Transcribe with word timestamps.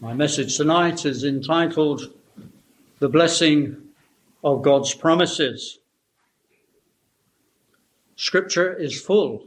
My 0.00 0.14
message 0.14 0.56
tonight 0.56 1.04
is 1.04 1.24
entitled 1.24 2.14
The 3.00 3.08
Blessing 3.08 3.76
of 4.44 4.62
God's 4.62 4.94
Promises. 4.94 5.80
Scripture 8.14 8.72
is 8.72 9.00
full 9.00 9.44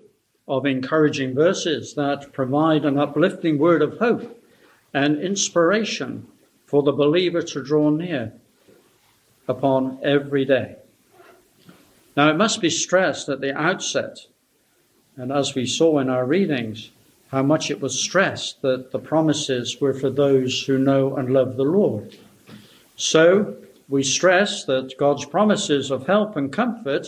of 0.49 0.65
encouraging 0.65 1.35
verses 1.35 1.93
that 1.93 2.33
provide 2.33 2.83
an 2.83 2.99
uplifting 2.99 3.59
word 3.59 3.81
of 3.81 3.97
hope 3.99 4.43
and 4.93 5.21
inspiration 5.21 6.27
for 6.65 6.83
the 6.83 6.91
believer 6.91 7.41
to 7.43 7.63
draw 7.63 7.89
near 7.89 8.33
upon 9.47 9.99
every 10.03 10.43
day. 10.43 10.75
Now, 12.17 12.29
it 12.29 12.35
must 12.35 12.59
be 12.59 12.69
stressed 12.69 13.29
at 13.29 13.39
the 13.39 13.57
outset, 13.57 14.27
and 15.15 15.31
as 15.31 15.55
we 15.55 15.65
saw 15.65 15.99
in 15.99 16.09
our 16.09 16.25
readings, 16.25 16.89
how 17.31 17.41
much 17.41 17.71
it 17.71 17.79
was 17.79 17.97
stressed 17.97 18.61
that 18.61 18.91
the 18.91 18.99
promises 18.99 19.79
were 19.79 19.93
for 19.93 20.09
those 20.09 20.63
who 20.63 20.77
know 20.77 21.15
and 21.15 21.31
love 21.31 21.55
the 21.55 21.63
Lord. 21.63 22.17
So, 22.97 23.55
we 23.87 24.03
stress 24.03 24.65
that 24.65 24.97
God's 24.97 25.25
promises 25.25 25.91
of 25.91 26.07
help 26.07 26.35
and 26.35 26.51
comfort 26.51 27.07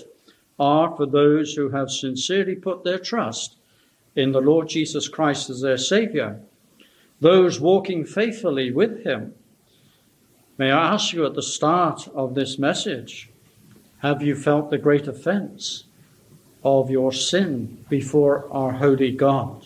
are 0.58 0.96
for 0.96 1.06
those 1.06 1.54
who 1.54 1.70
have 1.70 1.92
sincerely 1.92 2.56
put 2.56 2.84
their 2.84 3.00
trust 3.00 3.58
in 4.16 4.32
the 4.32 4.40
Lord 4.42 4.70
Jesus 4.70 5.10
Christ 5.10 5.50
as 5.50 5.60
their 5.60 5.78
Saviour, 5.78 6.40
those 7.20 7.60
walking 7.60 8.06
faithfully 8.06 8.72
with 8.72 9.04
Him. 9.04 9.34
May 10.58 10.72
I 10.72 10.94
ask 10.94 11.12
you 11.12 11.26
at 11.26 11.34
the 11.34 11.42
start 11.42 12.08
of 12.16 12.34
this 12.34 12.58
message, 12.58 13.30
have 14.00 14.22
you 14.22 14.36
felt 14.36 14.70
the 14.70 14.78
great 14.78 15.08
offence 15.08 15.84
of 16.64 16.90
your 16.90 17.12
sin 17.12 17.84
before 17.90 18.48
our 18.52 18.72
holy 18.72 19.12
God? 19.12 19.66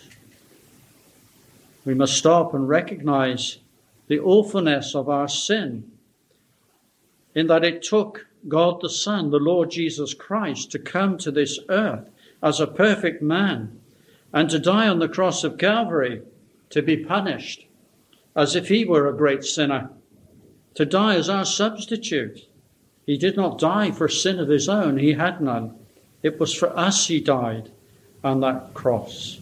We 1.88 1.94
must 1.94 2.18
stop 2.18 2.54
and 2.54 2.68
recognize 2.68 3.60
the 4.10 4.20
awfulness 4.20 4.94
of 4.94 5.08
our 5.08 5.30
sin, 5.30 5.90
in 7.34 7.48
that 7.48 7.64
it 7.64 7.82
took 7.82 8.28
God 8.50 8.82
the 8.82 8.90
Son, 8.90 9.32
the 9.32 9.40
Lord 9.40 9.72
Jesus 9.72 10.14
Christ, 10.14 10.70
to 10.72 10.80
come 10.80 11.18
to 11.20 11.32
this 11.32 11.60
earth 11.70 12.10
as 12.44 12.60
a 12.60 12.68
perfect 12.68 13.22
man 13.22 13.80
and 14.34 14.50
to 14.50 14.60
die 14.60 14.90
on 14.90 15.00
the 15.00 15.08
cross 15.08 15.46
of 15.46 15.58
Calvary 15.58 16.24
to 16.72 16.82
be 16.82 16.98
punished 16.98 17.66
as 18.36 18.54
if 18.54 18.68
he 18.68 18.84
were 18.84 19.08
a 19.08 19.16
great 19.16 19.46
sinner, 19.46 19.90
to 20.76 20.84
die 20.84 21.16
as 21.16 21.30
our 21.30 21.46
substitute. 21.46 22.50
He 23.06 23.18
did 23.18 23.38
not 23.38 23.60
die 23.60 23.92
for 23.92 24.10
sin 24.10 24.40
of 24.40 24.50
his 24.50 24.68
own, 24.68 24.98
he 24.98 25.14
had 25.14 25.40
none. 25.40 25.74
It 26.22 26.38
was 26.38 26.54
for 26.54 26.78
us 26.78 27.08
he 27.08 27.22
died 27.22 27.72
on 28.26 28.42
that 28.42 28.74
cross. 28.74 29.40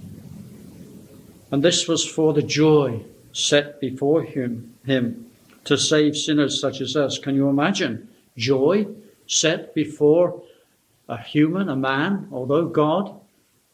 And 1.52 1.64
this 1.64 1.88
was 1.88 2.06
for 2.06 2.34
the 2.34 2.42
joy 2.42 3.04
set 3.34 3.80
before 3.80 4.24
him, 4.24 4.74
him 4.86 5.30
to 5.66 5.78
save 5.78 6.18
sinners 6.18 6.60
such 6.60 6.82
as 6.82 6.96
us. 6.96 7.18
Can 7.20 7.36
you 7.36 7.50
imagine? 7.50 8.08
Joy 8.38 8.88
set 9.28 9.74
before 9.74 10.42
a 11.08 11.18
human, 11.18 11.70
a 11.70 11.76
man, 11.76 12.28
although 12.32 12.66
God, 12.66 13.20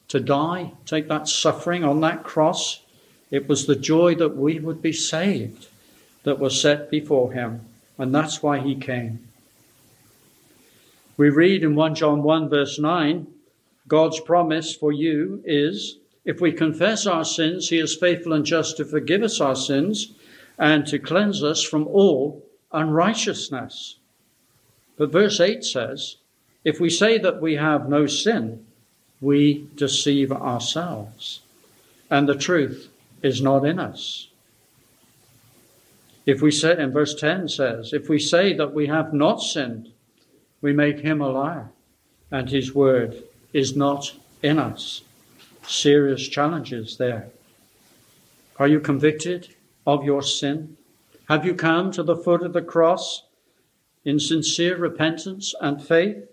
to 0.09 0.19
die, 0.19 0.73
take 0.85 1.07
that 1.07 1.27
suffering 1.27 1.83
on 1.83 2.01
that 2.01 2.23
cross. 2.23 2.81
It 3.29 3.47
was 3.47 3.65
the 3.65 3.75
joy 3.75 4.15
that 4.15 4.35
we 4.35 4.59
would 4.59 4.81
be 4.81 4.91
saved 4.91 5.67
that 6.23 6.39
was 6.39 6.59
set 6.59 6.91
before 6.91 7.31
him. 7.31 7.61
And 7.97 8.13
that's 8.13 8.43
why 8.43 8.59
he 8.59 8.75
came. 8.75 9.19
We 11.17 11.29
read 11.29 11.63
in 11.63 11.75
1 11.75 11.95
John 11.95 12.23
1, 12.23 12.49
verse 12.49 12.79
9 12.79 13.27
God's 13.87 14.19
promise 14.21 14.75
for 14.75 14.91
you 14.91 15.41
is 15.45 15.97
if 16.23 16.39
we 16.39 16.51
confess 16.51 17.07
our 17.07 17.25
sins, 17.25 17.69
he 17.69 17.79
is 17.79 17.95
faithful 17.95 18.33
and 18.33 18.45
just 18.45 18.77
to 18.77 18.85
forgive 18.85 19.23
us 19.23 19.41
our 19.41 19.55
sins 19.55 20.13
and 20.57 20.85
to 20.87 20.99
cleanse 20.99 21.43
us 21.43 21.63
from 21.63 21.87
all 21.87 22.45
unrighteousness. 22.71 23.97
But 24.97 25.11
verse 25.11 25.39
8 25.39 25.63
says, 25.63 26.17
if 26.63 26.79
we 26.79 26.89
say 26.89 27.17
that 27.17 27.41
we 27.41 27.55
have 27.55 27.89
no 27.89 28.05
sin, 28.05 28.65
we 29.19 29.67
deceive 29.75 30.31
ourselves, 30.31 31.41
and 32.09 32.29
the 32.29 32.35
truth 32.35 32.89
is 33.23 33.41
not 33.41 33.65
in 33.65 33.79
us. 33.79 34.27
If 36.27 36.41
we 36.41 36.51
say, 36.51 36.75
and 36.77 36.93
verse 36.93 37.15
10 37.15 37.49
says, 37.49 37.93
if 37.93 38.09
we 38.09 38.19
say 38.19 38.53
that 38.53 38.73
we 38.73 38.87
have 38.87 39.11
not 39.11 39.41
sinned, 39.41 39.89
we 40.61 40.71
make 40.71 40.99
him 40.99 41.19
a 41.19 41.29
liar, 41.29 41.69
and 42.29 42.49
his 42.49 42.75
word 42.75 43.23
is 43.53 43.75
not 43.75 44.13
in 44.43 44.59
us 44.59 45.01
serious 45.71 46.27
challenges 46.27 46.97
there. 46.97 47.29
Are 48.57 48.67
you 48.67 48.79
convicted 48.79 49.55
of 49.87 50.03
your 50.03 50.21
sin? 50.21 50.77
Have 51.29 51.45
you 51.45 51.55
come 51.55 51.91
to 51.91 52.03
the 52.03 52.15
foot 52.15 52.43
of 52.43 52.53
the 52.53 52.61
cross 52.61 53.23
in 54.03 54.19
sincere 54.19 54.77
repentance 54.77 55.55
and 55.61 55.81
faith? 55.81 56.27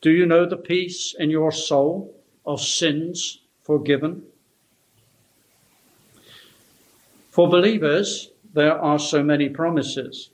Do 0.00 0.10
you 0.10 0.24
know 0.24 0.46
the 0.46 0.56
peace 0.56 1.14
in 1.18 1.30
your 1.30 1.52
soul 1.52 2.14
of 2.46 2.60
sins 2.60 3.40
forgiven? 3.62 4.22
For 7.30 7.48
believers, 7.48 8.30
there 8.54 8.78
are 8.78 8.98
so 8.98 9.22
many 9.22 9.48
promises. 9.48 10.30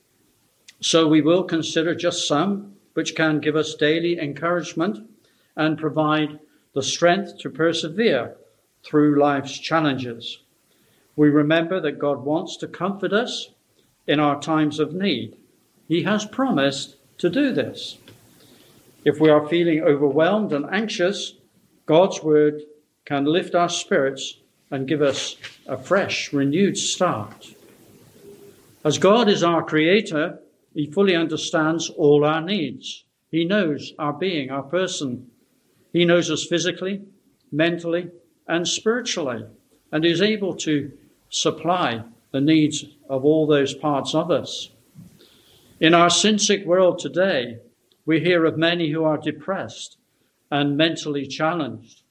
So 0.79 1.07
we 1.07 1.21
will 1.21 1.43
consider 1.43 1.93
just 1.93 2.27
some 2.27 2.73
which 2.93 3.15
can 3.15 3.39
give 3.39 3.55
us 3.55 3.75
daily 3.75 4.19
encouragement 4.19 5.07
and 5.55 5.77
provide 5.77 6.39
the 6.77 6.83
strength 6.83 7.39
to 7.39 7.49
persevere 7.49 8.35
through 8.83 9.19
life's 9.19 9.57
challenges. 9.57 10.43
We 11.15 11.29
remember 11.29 11.81
that 11.81 11.97
God 11.97 12.23
wants 12.23 12.55
to 12.57 12.67
comfort 12.67 13.13
us 13.13 13.49
in 14.05 14.19
our 14.19 14.39
times 14.39 14.79
of 14.79 14.93
need. 14.93 15.35
He 15.87 16.03
has 16.03 16.23
promised 16.27 16.97
to 17.17 17.31
do 17.31 17.51
this. 17.51 17.97
If 19.03 19.19
we 19.19 19.27
are 19.27 19.47
feeling 19.47 19.81
overwhelmed 19.81 20.53
and 20.53 20.67
anxious, 20.71 21.33
God's 21.87 22.21
word 22.21 22.61
can 23.05 23.25
lift 23.25 23.55
our 23.55 23.69
spirits 23.69 24.37
and 24.69 24.87
give 24.87 25.01
us 25.01 25.35
a 25.65 25.77
fresh, 25.77 26.31
renewed 26.31 26.77
start. 26.77 27.55
As 28.85 28.99
God 28.99 29.27
is 29.27 29.41
our 29.41 29.63
creator, 29.63 30.37
He 30.75 30.85
fully 30.85 31.15
understands 31.15 31.89
all 31.89 32.23
our 32.23 32.41
needs. 32.41 33.03
He 33.31 33.45
knows 33.45 33.93
our 33.97 34.13
being, 34.13 34.51
our 34.51 34.61
person, 34.61 35.31
he 35.93 36.05
knows 36.05 36.29
us 36.29 36.45
physically, 36.45 37.01
mentally, 37.51 38.09
and 38.47 38.67
spiritually, 38.67 39.45
and 39.91 40.05
is 40.05 40.21
able 40.21 40.55
to 40.55 40.91
supply 41.29 42.03
the 42.31 42.41
needs 42.41 42.85
of 43.09 43.25
all 43.25 43.47
those 43.47 43.73
parts 43.73 44.13
of 44.13 44.31
us. 44.31 44.69
In 45.79 45.93
our 45.93 46.09
sin 46.09 46.39
sick 46.39 46.65
world 46.65 46.99
today, 46.99 47.59
we 48.05 48.19
hear 48.19 48.45
of 48.45 48.57
many 48.57 48.91
who 48.91 49.03
are 49.03 49.17
depressed 49.17 49.97
and 50.49 50.77
mentally 50.77 51.27
challenged. 51.27 52.01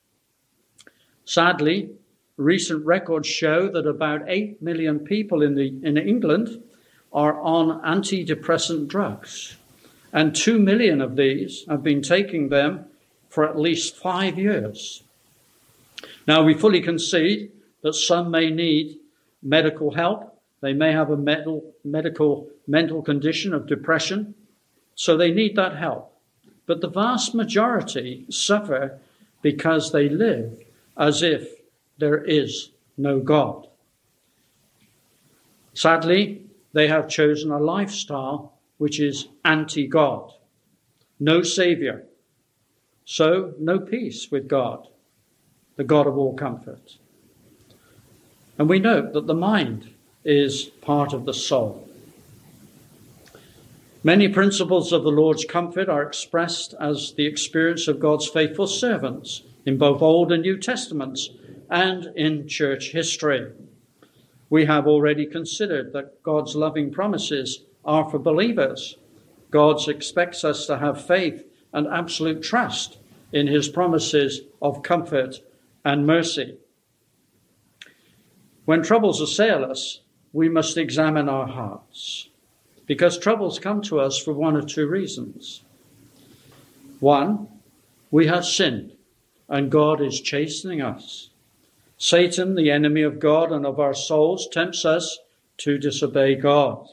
Sadly, 1.24 1.90
recent 2.36 2.84
records 2.84 3.26
show 3.26 3.68
that 3.68 3.86
about 3.86 4.22
8 4.26 4.62
million 4.62 5.00
people 5.00 5.42
in, 5.42 5.54
the, 5.54 5.68
in 5.82 5.96
England 5.96 6.62
are 7.12 7.40
on 7.40 7.80
antidepressant 7.82 8.88
drugs, 8.88 9.56
and 10.12 10.34
2 10.34 10.58
million 10.58 11.00
of 11.00 11.16
these 11.16 11.64
have 11.68 11.82
been 11.82 12.02
taking 12.02 12.48
them 12.48 12.84
for 13.36 13.46
at 13.46 13.60
least 13.60 13.98
five 13.98 14.38
years. 14.38 15.02
Now, 16.26 16.42
we 16.42 16.54
fully 16.54 16.80
concede 16.80 17.52
that 17.82 17.92
some 17.92 18.30
may 18.30 18.48
need 18.48 18.98
medical 19.42 19.90
help. 19.90 20.40
They 20.62 20.72
may 20.72 20.90
have 20.92 21.10
a 21.10 21.18
medical 21.84 22.48
mental 22.66 23.02
condition 23.02 23.52
of 23.52 23.66
depression, 23.66 24.34
so 24.94 25.18
they 25.18 25.32
need 25.32 25.54
that 25.54 25.76
help. 25.76 26.14
But 26.64 26.80
the 26.80 26.88
vast 26.88 27.34
majority 27.34 28.24
suffer 28.30 28.98
because 29.42 29.92
they 29.92 30.08
live 30.08 30.58
as 30.96 31.22
if 31.22 31.60
there 31.98 32.24
is 32.24 32.70
no 32.96 33.20
God. 33.20 33.68
Sadly, 35.74 36.46
they 36.72 36.88
have 36.88 37.06
chosen 37.06 37.50
a 37.50 37.58
lifestyle 37.58 38.54
which 38.78 38.98
is 38.98 39.28
anti 39.44 39.86
God. 39.86 40.32
No 41.20 41.42
Savior, 41.42 42.06
so, 43.08 43.54
no 43.60 43.78
peace 43.78 44.32
with 44.32 44.48
God, 44.48 44.88
the 45.76 45.84
God 45.84 46.08
of 46.08 46.18
all 46.18 46.34
comfort. 46.34 46.96
And 48.58 48.68
we 48.68 48.80
note 48.80 49.12
that 49.12 49.28
the 49.28 49.34
mind 49.34 49.94
is 50.24 50.64
part 50.64 51.12
of 51.12 51.24
the 51.24 51.32
soul. 51.32 51.88
Many 54.02 54.26
principles 54.28 54.92
of 54.92 55.04
the 55.04 55.12
Lord's 55.12 55.44
comfort 55.44 55.88
are 55.88 56.02
expressed 56.02 56.74
as 56.80 57.12
the 57.12 57.26
experience 57.26 57.86
of 57.86 58.00
God's 58.00 58.26
faithful 58.26 58.66
servants 58.66 59.42
in 59.64 59.78
both 59.78 60.02
Old 60.02 60.32
and 60.32 60.42
New 60.42 60.58
Testaments 60.58 61.30
and 61.70 62.10
in 62.16 62.48
church 62.48 62.90
history. 62.90 63.52
We 64.50 64.64
have 64.64 64.88
already 64.88 65.26
considered 65.26 65.92
that 65.92 66.24
God's 66.24 66.56
loving 66.56 66.92
promises 66.92 67.62
are 67.84 68.10
for 68.10 68.18
believers. 68.18 68.96
God 69.52 69.86
expects 69.88 70.42
us 70.42 70.66
to 70.66 70.78
have 70.78 71.06
faith 71.06 71.44
and 71.72 71.86
absolute 71.86 72.42
trust 72.42 72.98
in 73.32 73.46
his 73.46 73.68
promises 73.68 74.42
of 74.62 74.82
comfort 74.82 75.40
and 75.84 76.06
mercy. 76.06 76.56
When 78.64 78.82
troubles 78.82 79.20
assail 79.20 79.64
us, 79.64 80.00
we 80.32 80.48
must 80.48 80.76
examine 80.76 81.28
our 81.28 81.46
hearts 81.46 82.28
because 82.86 83.18
troubles 83.18 83.58
come 83.58 83.82
to 83.82 84.00
us 84.00 84.18
for 84.18 84.32
one 84.32 84.56
of 84.56 84.66
two 84.66 84.86
reasons. 84.86 85.62
One, 87.00 87.48
we 88.10 88.26
have 88.26 88.44
sinned 88.44 88.92
and 89.48 89.70
God 89.70 90.00
is 90.00 90.20
chastening 90.20 90.82
us. 90.82 91.30
Satan, 91.98 92.54
the 92.54 92.70
enemy 92.70 93.02
of 93.02 93.20
God 93.20 93.52
and 93.52 93.64
of 93.64 93.80
our 93.80 93.94
souls, 93.94 94.48
tempts 94.50 94.84
us 94.84 95.18
to 95.58 95.78
disobey 95.78 96.34
God. 96.34 96.88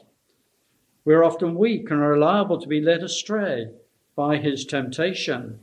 We're 1.04 1.24
often 1.24 1.56
weak 1.56 1.90
and 1.90 2.00
are 2.00 2.16
liable 2.16 2.60
to 2.60 2.68
be 2.68 2.80
led 2.80 3.02
astray 3.02 3.68
by 4.16 4.36
his 4.36 4.64
temptation. 4.64 5.60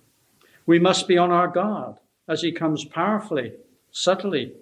We 0.65 0.80
must 0.80 1.07
be 1.07 1.18
on 1.18 1.31
our 1.31 1.48
guard 1.48 1.95
as 2.27 2.42
he 2.42 2.51
comes 2.51 2.86
powerfully, 2.86 3.53
subtly, 3.92 4.53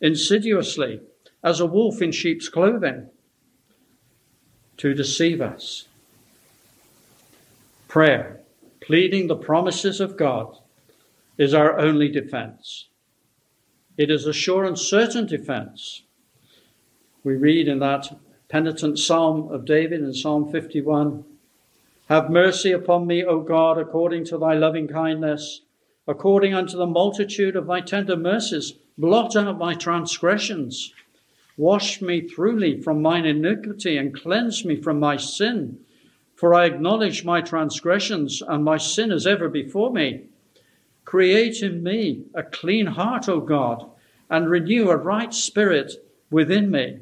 insidiously, 0.00 1.00
as 1.42 1.60
a 1.60 1.66
wolf 1.66 2.02
in 2.02 2.12
sheep's 2.12 2.48
clothing, 2.48 3.08
to 4.76 4.94
deceive 4.94 5.40
us. 5.40 5.86
Prayer, 7.88 8.40
pleading 8.80 9.26
the 9.26 9.36
promises 9.36 10.00
of 10.00 10.16
God, 10.16 10.58
is 11.36 11.54
our 11.54 11.78
only 11.78 12.08
defense. 12.08 12.88
It 13.96 14.10
is 14.10 14.26
a 14.26 14.32
sure 14.32 14.64
and 14.64 14.78
certain 14.78 15.26
defense. 15.26 16.02
We 17.24 17.34
read 17.34 17.66
in 17.68 17.80
that 17.80 18.16
penitent 18.48 18.98
psalm 18.98 19.50
of 19.50 19.64
David 19.64 20.00
in 20.00 20.14
Psalm 20.14 20.50
51 20.50 21.24
Have 22.08 22.30
mercy 22.30 22.72
upon 22.72 23.06
me, 23.06 23.22
O 23.22 23.40
God, 23.40 23.76
according 23.76 24.24
to 24.26 24.38
thy 24.38 24.54
loving 24.54 24.88
kindness, 24.88 25.60
according 26.06 26.54
unto 26.54 26.78
the 26.78 26.86
multitude 26.86 27.54
of 27.54 27.66
thy 27.66 27.82
tender 27.82 28.16
mercies. 28.16 28.72
Blot 28.96 29.36
out 29.36 29.58
my 29.58 29.74
transgressions. 29.74 30.94
Wash 31.58 32.00
me 32.00 32.22
thoroughly 32.26 32.80
from 32.80 33.02
mine 33.02 33.26
iniquity 33.26 33.98
and 33.98 34.14
cleanse 34.14 34.64
me 34.64 34.76
from 34.76 34.98
my 34.98 35.18
sin. 35.18 35.80
For 36.34 36.54
I 36.54 36.64
acknowledge 36.64 37.26
my 37.26 37.42
transgressions, 37.42 38.40
and 38.40 38.64
my 38.64 38.78
sin 38.78 39.12
is 39.12 39.26
ever 39.26 39.50
before 39.50 39.92
me. 39.92 40.22
Create 41.04 41.62
in 41.62 41.82
me 41.82 42.22
a 42.32 42.42
clean 42.42 42.86
heart, 42.86 43.28
O 43.28 43.40
God, 43.40 43.84
and 44.30 44.48
renew 44.48 44.88
a 44.88 44.96
right 44.96 45.34
spirit 45.34 45.92
within 46.30 46.70
me. 46.70 47.00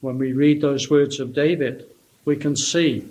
When 0.00 0.18
we 0.18 0.32
read 0.32 0.60
those 0.60 0.90
words 0.90 1.20
of 1.20 1.32
David, 1.32 1.86
we 2.24 2.34
can 2.34 2.56
see 2.56 3.06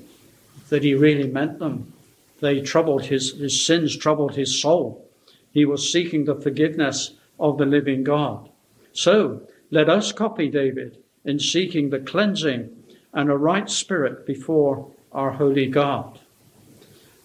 that 0.69 0.83
he 0.83 0.93
really 0.93 1.27
meant 1.27 1.59
them. 1.59 1.93
They 2.39 2.61
troubled 2.61 3.05
his, 3.05 3.33
his 3.33 3.65
sins, 3.65 3.97
troubled 3.97 4.35
his 4.35 4.61
soul. 4.61 5.05
He 5.51 5.65
was 5.65 5.91
seeking 5.91 6.25
the 6.25 6.39
forgiveness 6.39 7.15
of 7.39 7.57
the 7.57 7.65
living 7.65 8.03
God. 8.03 8.49
So 8.93 9.41
let 9.71 9.89
us 9.89 10.11
copy 10.11 10.49
David 10.49 10.97
in 11.25 11.39
seeking 11.39 11.89
the 11.89 11.99
cleansing 11.99 12.69
and 13.13 13.29
a 13.29 13.37
right 13.37 13.69
spirit 13.69 14.25
before 14.25 14.91
our 15.11 15.31
holy 15.31 15.67
God. 15.67 16.19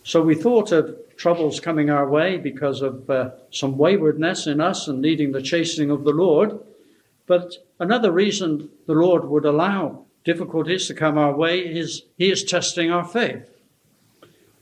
So 0.02 0.22
we 0.22 0.34
thought 0.34 0.72
of 0.72 0.96
troubles 1.16 1.60
coming 1.60 1.90
our 1.90 2.08
way 2.08 2.36
because 2.36 2.82
of 2.82 3.08
uh, 3.08 3.30
some 3.50 3.78
waywardness 3.78 4.46
in 4.46 4.60
us 4.60 4.88
and 4.88 5.00
needing 5.00 5.32
the 5.32 5.42
chastening 5.42 5.90
of 5.90 6.04
the 6.04 6.12
Lord. 6.12 6.58
But 7.26 7.54
another 7.78 8.10
reason 8.10 8.68
the 8.86 8.94
Lord 8.94 9.24
would 9.24 9.44
allow 9.44 10.04
difficulties 10.24 10.86
to 10.86 10.94
come 10.94 11.18
our 11.18 11.34
way 11.34 11.60
is 11.60 12.02
He 12.16 12.30
is 12.30 12.42
testing 12.42 12.90
our 12.90 13.04
faith. 13.04 13.48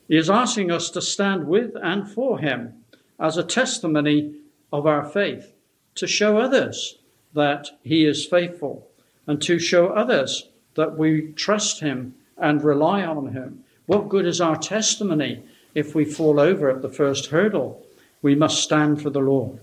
He 0.08 0.16
is 0.16 0.28
asking 0.28 0.70
us 0.70 0.90
to 0.90 1.00
stand 1.00 1.46
with 1.46 1.76
and 1.82 2.10
for 2.10 2.38
Him 2.38 2.84
as 3.18 3.36
a 3.36 3.44
testimony 3.44 4.34
of 4.72 4.86
our 4.86 5.04
faith, 5.04 5.52
to 5.94 6.06
show 6.06 6.38
others 6.38 6.98
that 7.34 7.70
He 7.82 8.04
is 8.04 8.26
faithful, 8.26 8.86
and 9.26 9.40
to 9.42 9.58
show 9.58 9.88
others 9.88 10.48
that 10.74 10.98
we 10.98 11.32
trust 11.32 11.80
Him 11.80 12.14
and 12.36 12.64
rely 12.64 13.04
on 13.04 13.28
Him. 13.28 13.64
What 13.86 14.08
good 14.08 14.26
is 14.26 14.40
our 14.40 14.56
testimony 14.56 15.42
if 15.74 15.94
we 15.94 16.04
fall 16.04 16.40
over 16.40 16.70
at 16.70 16.82
the 16.82 16.90
first 16.90 17.26
hurdle? 17.26 17.84
We 18.20 18.34
must 18.34 18.62
stand 18.62 19.00
for 19.02 19.10
the 19.10 19.20
Lord. 19.20 19.60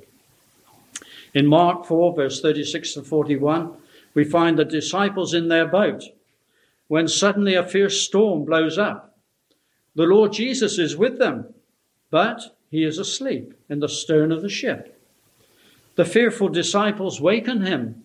In 1.34 1.45
Mark 1.48 1.86
4, 1.86 2.16
verse 2.16 2.42
36 2.42 2.94
to 2.94 3.02
41, 3.04 3.74
we 4.14 4.24
find 4.24 4.58
the 4.58 4.66
disciples 4.66 5.34
in 5.34 5.48
their 5.48 5.68
boat 5.68 6.04
when 6.88 7.08
suddenly 7.08 7.54
a 7.54 7.64
fierce 7.64 8.02
storm 8.02 8.46
blows 8.46 8.78
up. 8.78 9.18
The 9.96 10.04
Lord 10.04 10.34
Jesus 10.34 10.78
is 10.78 10.98
with 10.98 11.20
them, 11.20 11.54
but 12.10 12.58
he 12.70 12.84
is 12.84 12.98
asleep 12.98 13.54
in 13.70 13.80
the 13.80 13.90
stern 13.90 14.32
of 14.32 14.42
the 14.42 14.50
ship. 14.50 15.00
The 15.96 16.06
fearful 16.06 16.50
disciples 16.50 17.22
waken 17.22 17.62
him, 17.66 18.04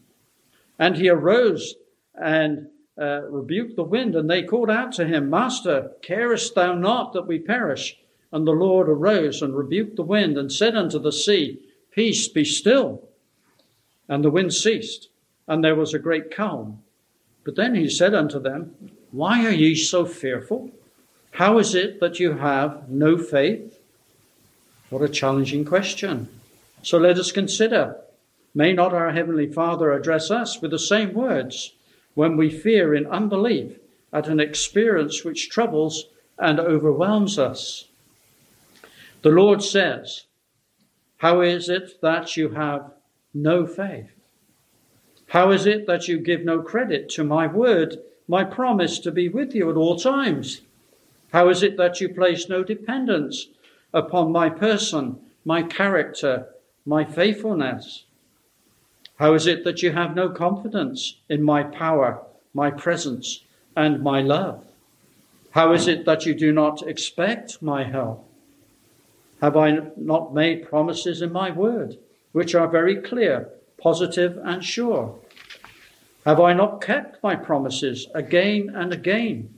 and 0.79 0.97
he 0.97 1.09
arose 1.09 1.77
and 2.15 2.69
uh, 3.01 3.23
rebuked 3.23 3.77
the 3.77 3.83
wind, 3.83 4.15
and 4.15 4.29
they 4.29 4.43
called 4.43 4.71
out 4.71 4.93
to 4.93 5.07
him, 5.07 5.31
Master, 5.31 5.93
carest 6.03 6.55
thou 6.55 6.75
not 6.75 7.13
that 7.13 7.27
we 7.27 7.39
perish? 7.39 7.97
And 8.33 8.47
the 8.47 8.53
Lord 8.53 8.89
arose 8.89 9.43
and 9.43 9.55
rebuked 9.55 9.97
the 9.97 10.03
wind, 10.03 10.37
and 10.37 10.51
said 10.51 10.77
unto 10.77 10.99
the 10.99 11.13
sea, 11.13 11.61
Peace, 11.93 12.29
be 12.29 12.45
still. 12.45 13.09
And 14.09 14.25
the 14.25 14.31
wind 14.31 14.53
ceased, 14.53 15.09
and 15.47 15.63
there 15.63 15.75
was 15.75 15.95
a 15.95 15.99
great 15.99 16.35
calm. 16.35 16.83
But 17.45 17.57
then 17.57 17.75
he 17.75 17.89
said 17.89 18.15
unto 18.15 18.41
them, 18.41 18.75
Why 19.11 19.47
are 19.47 19.51
ye 19.51 19.75
so 19.75 20.05
fearful? 20.07 20.71
How 21.33 21.59
is 21.59 21.75
it 21.75 22.01
that 22.01 22.21
you 22.21 22.39
have 22.39 22.89
no 22.89 23.19
faith? 23.19 23.79
What 24.91 25.03
a 25.03 25.09
challenging 25.09 25.65
question. 25.65 26.29
So 26.83 26.99
let 26.99 27.19
us 27.19 27.33
consider 27.33 27.97
may 28.55 28.73
not 28.73 28.95
our 28.95 29.11
Heavenly 29.11 29.51
Father 29.51 29.93
address 29.93 30.31
us 30.31 30.63
with 30.63 30.71
the 30.71 30.79
same 30.79 31.13
words 31.13 31.75
when 32.15 32.37
we 32.37 32.49
fear 32.49 32.95
in 32.95 33.07
unbelief 33.07 33.79
at 34.13 34.29
an 34.29 34.39
experience 34.39 35.25
which 35.25 35.51
troubles 35.51 36.05
and 36.39 36.61
overwhelms 36.61 37.39
us? 37.39 37.89
The 39.23 39.31
Lord 39.31 39.63
says, 39.63 40.27
How 41.19 41.41
is 41.41 41.69
it 41.69 42.01
that 42.01 42.37
you 42.37 42.51
have 42.51 42.93
no 43.33 43.67
faith? 43.67 44.14
How 45.29 45.51
is 45.51 45.67
it 45.67 45.87
that 45.87 46.09
you 46.09 46.19
give 46.19 46.45
no 46.45 46.61
credit 46.61 47.09
to 47.11 47.25
my 47.25 47.47
word, 47.47 47.99
my 48.29 48.45
promise 48.45 48.99
to 49.01 49.11
be 49.11 49.29
with 49.29 49.55
you 49.55 49.71
at 49.71 49.77
all 49.77 49.97
times? 49.97 50.63
How 51.33 51.49
is 51.49 51.63
it 51.63 51.77
that 51.77 52.01
you 52.01 52.09
place 52.09 52.49
no 52.49 52.63
dependence 52.63 53.49
upon 53.93 54.31
my 54.31 54.49
person, 54.49 55.19
my 55.45 55.63
character, 55.63 56.47
my 56.87 57.05
faithfulness? 57.05 58.05
How 59.17 59.35
is 59.35 59.47
it 59.47 59.65
that 59.65 59.83
you 59.83 59.93
have 59.93 60.15
no 60.15 60.29
confidence 60.29 61.17
in 61.29 61.43
my 61.43 61.63
power, 61.63 62.23
my 62.53 62.71
presence, 62.71 63.41
and 63.77 64.03
my 64.03 64.21
love? 64.21 64.65
How 65.51 65.73
is 65.73 65.87
it 65.87 66.05
that 66.05 66.27
you 66.27 66.35
do 66.35 66.53
not 66.53 66.83
expect 66.83 67.63
my 67.63 67.85
help? 67.85 68.29
Have 69.41 69.57
I 69.57 69.79
not 69.97 70.35
made 70.35 70.69
promises 70.69 71.23
in 71.23 71.33
my 71.33 71.51
word, 71.51 71.99
which 72.33 72.55
are 72.55 72.67
very 72.67 72.97
clear, 72.97 73.51
positive, 73.85 74.39
and 74.43 74.65
sure? 74.65 75.21
Have 76.25 76.41
I 76.41 76.55
not 76.55 76.81
kept 76.81 77.23
my 77.23 77.37
promises 77.37 78.07
again 78.15 78.73
and 78.75 78.95
again? 78.95 79.55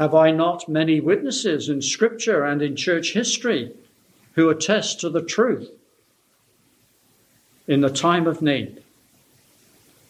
Have 0.00 0.16
I 0.16 0.32
not 0.32 0.68
many 0.68 0.98
witnesses 0.98 1.68
in 1.68 1.80
Scripture 1.80 2.44
and 2.44 2.60
in 2.60 2.74
church 2.74 3.12
history 3.12 3.72
who 4.32 4.50
attest 4.50 4.98
to 5.00 5.08
the 5.08 5.22
truth 5.22 5.70
in 7.68 7.82
the 7.82 7.88
time 7.88 8.26
of 8.26 8.42
need? 8.42 8.82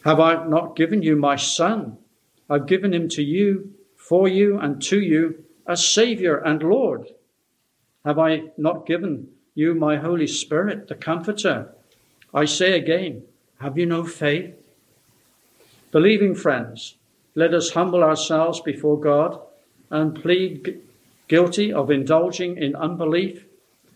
Have 0.03 0.19
I 0.19 0.43
not 0.47 0.75
given 0.75 1.03
you 1.03 1.15
my 1.15 1.35
Son? 1.35 1.99
I've 2.49 2.65
given 2.65 2.91
him 2.91 3.07
to 3.09 3.21
you, 3.21 3.75
for 3.95 4.27
you, 4.27 4.57
and 4.57 4.81
to 4.83 4.99
you 4.99 5.45
as 5.67 5.85
Saviour 5.85 6.37
and 6.37 6.63
Lord. 6.63 7.07
Have 8.03 8.17
I 8.17 8.45
not 8.57 8.87
given 8.87 9.27
you 9.53 9.75
my 9.75 9.97
Holy 9.97 10.27
Spirit, 10.27 10.87
the 10.87 10.95
Comforter? 10.95 11.76
I 12.33 12.45
say 12.45 12.73
again, 12.73 13.23
have 13.59 13.77
you 13.77 13.85
no 13.85 14.03
faith? 14.03 14.53
Believing 15.91 16.35
friends, 16.35 16.95
let 17.35 17.53
us 17.53 17.71
humble 17.71 18.03
ourselves 18.03 18.59
before 18.59 18.99
God 18.99 19.39
and 19.89 20.21
plead 20.21 20.81
guilty 21.27 21.71
of 21.71 21.89
indulging 21.89 22.57
in 22.57 22.75
unbelief 22.75 23.45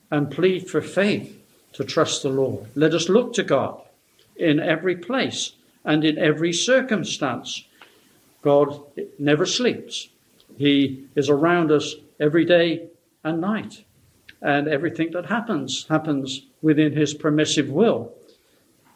and 0.09 0.31
plead 0.31 0.69
for 0.69 0.81
faith 0.81 1.41
to 1.73 1.83
trust 1.83 2.23
the 2.23 2.29
Lord. 2.29 2.65
Let 2.75 2.93
us 2.93 3.09
look 3.09 3.33
to 3.33 3.43
God 3.43 3.81
in 4.35 4.59
every 4.59 4.95
place 4.95 5.53
and 5.85 6.03
in 6.03 6.17
every 6.17 6.53
circumstance. 6.53 7.65
God 8.41 8.81
never 9.19 9.45
sleeps. 9.45 10.09
He 10.57 11.05
is 11.15 11.29
around 11.29 11.71
us 11.71 11.95
every 12.19 12.45
day 12.45 12.87
and 13.23 13.39
night. 13.41 13.83
And 14.41 14.67
everything 14.67 15.11
that 15.11 15.27
happens, 15.27 15.85
happens 15.87 16.45
within 16.61 16.93
His 16.93 17.13
permissive 17.13 17.69
will. 17.69 18.13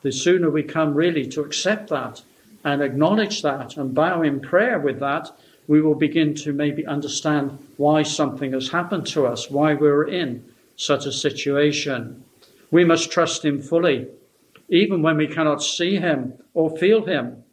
The 0.06 0.12
sooner 0.12 0.52
we 0.52 0.62
come 0.62 0.94
really 0.94 1.28
to 1.30 1.42
accept 1.42 1.90
that 1.90 2.22
and 2.64 2.82
acknowledge 2.82 3.42
that 3.42 3.76
and 3.76 3.94
bow 3.94 4.22
in 4.22 4.40
prayer 4.40 4.80
with 4.80 5.00
that, 5.00 5.32
we 5.68 5.82
will 5.82 5.96
begin 5.96 6.36
to 6.36 6.54
maybe 6.54 6.86
understand 6.86 7.58
why 7.78 8.04
something 8.04 8.54
has 8.54 8.70
happened 8.70 9.08
to 9.08 9.26
us, 9.26 9.50
why 9.50 9.74
we're 9.74 10.08
in 10.08 10.46
such 10.78 11.06
a 11.06 11.12
situation. 11.12 12.24
We 12.70 12.86
must 12.86 13.12
trust 13.12 13.44
Him 13.44 13.62
fully 13.62 14.08
even 14.70 15.02
when 15.02 15.18
we 15.18 15.28
cannot 15.28 15.62
see 15.62 15.98
him 15.98 16.34
or 16.54 16.76
feel 16.78 17.06
him. 17.06 17.44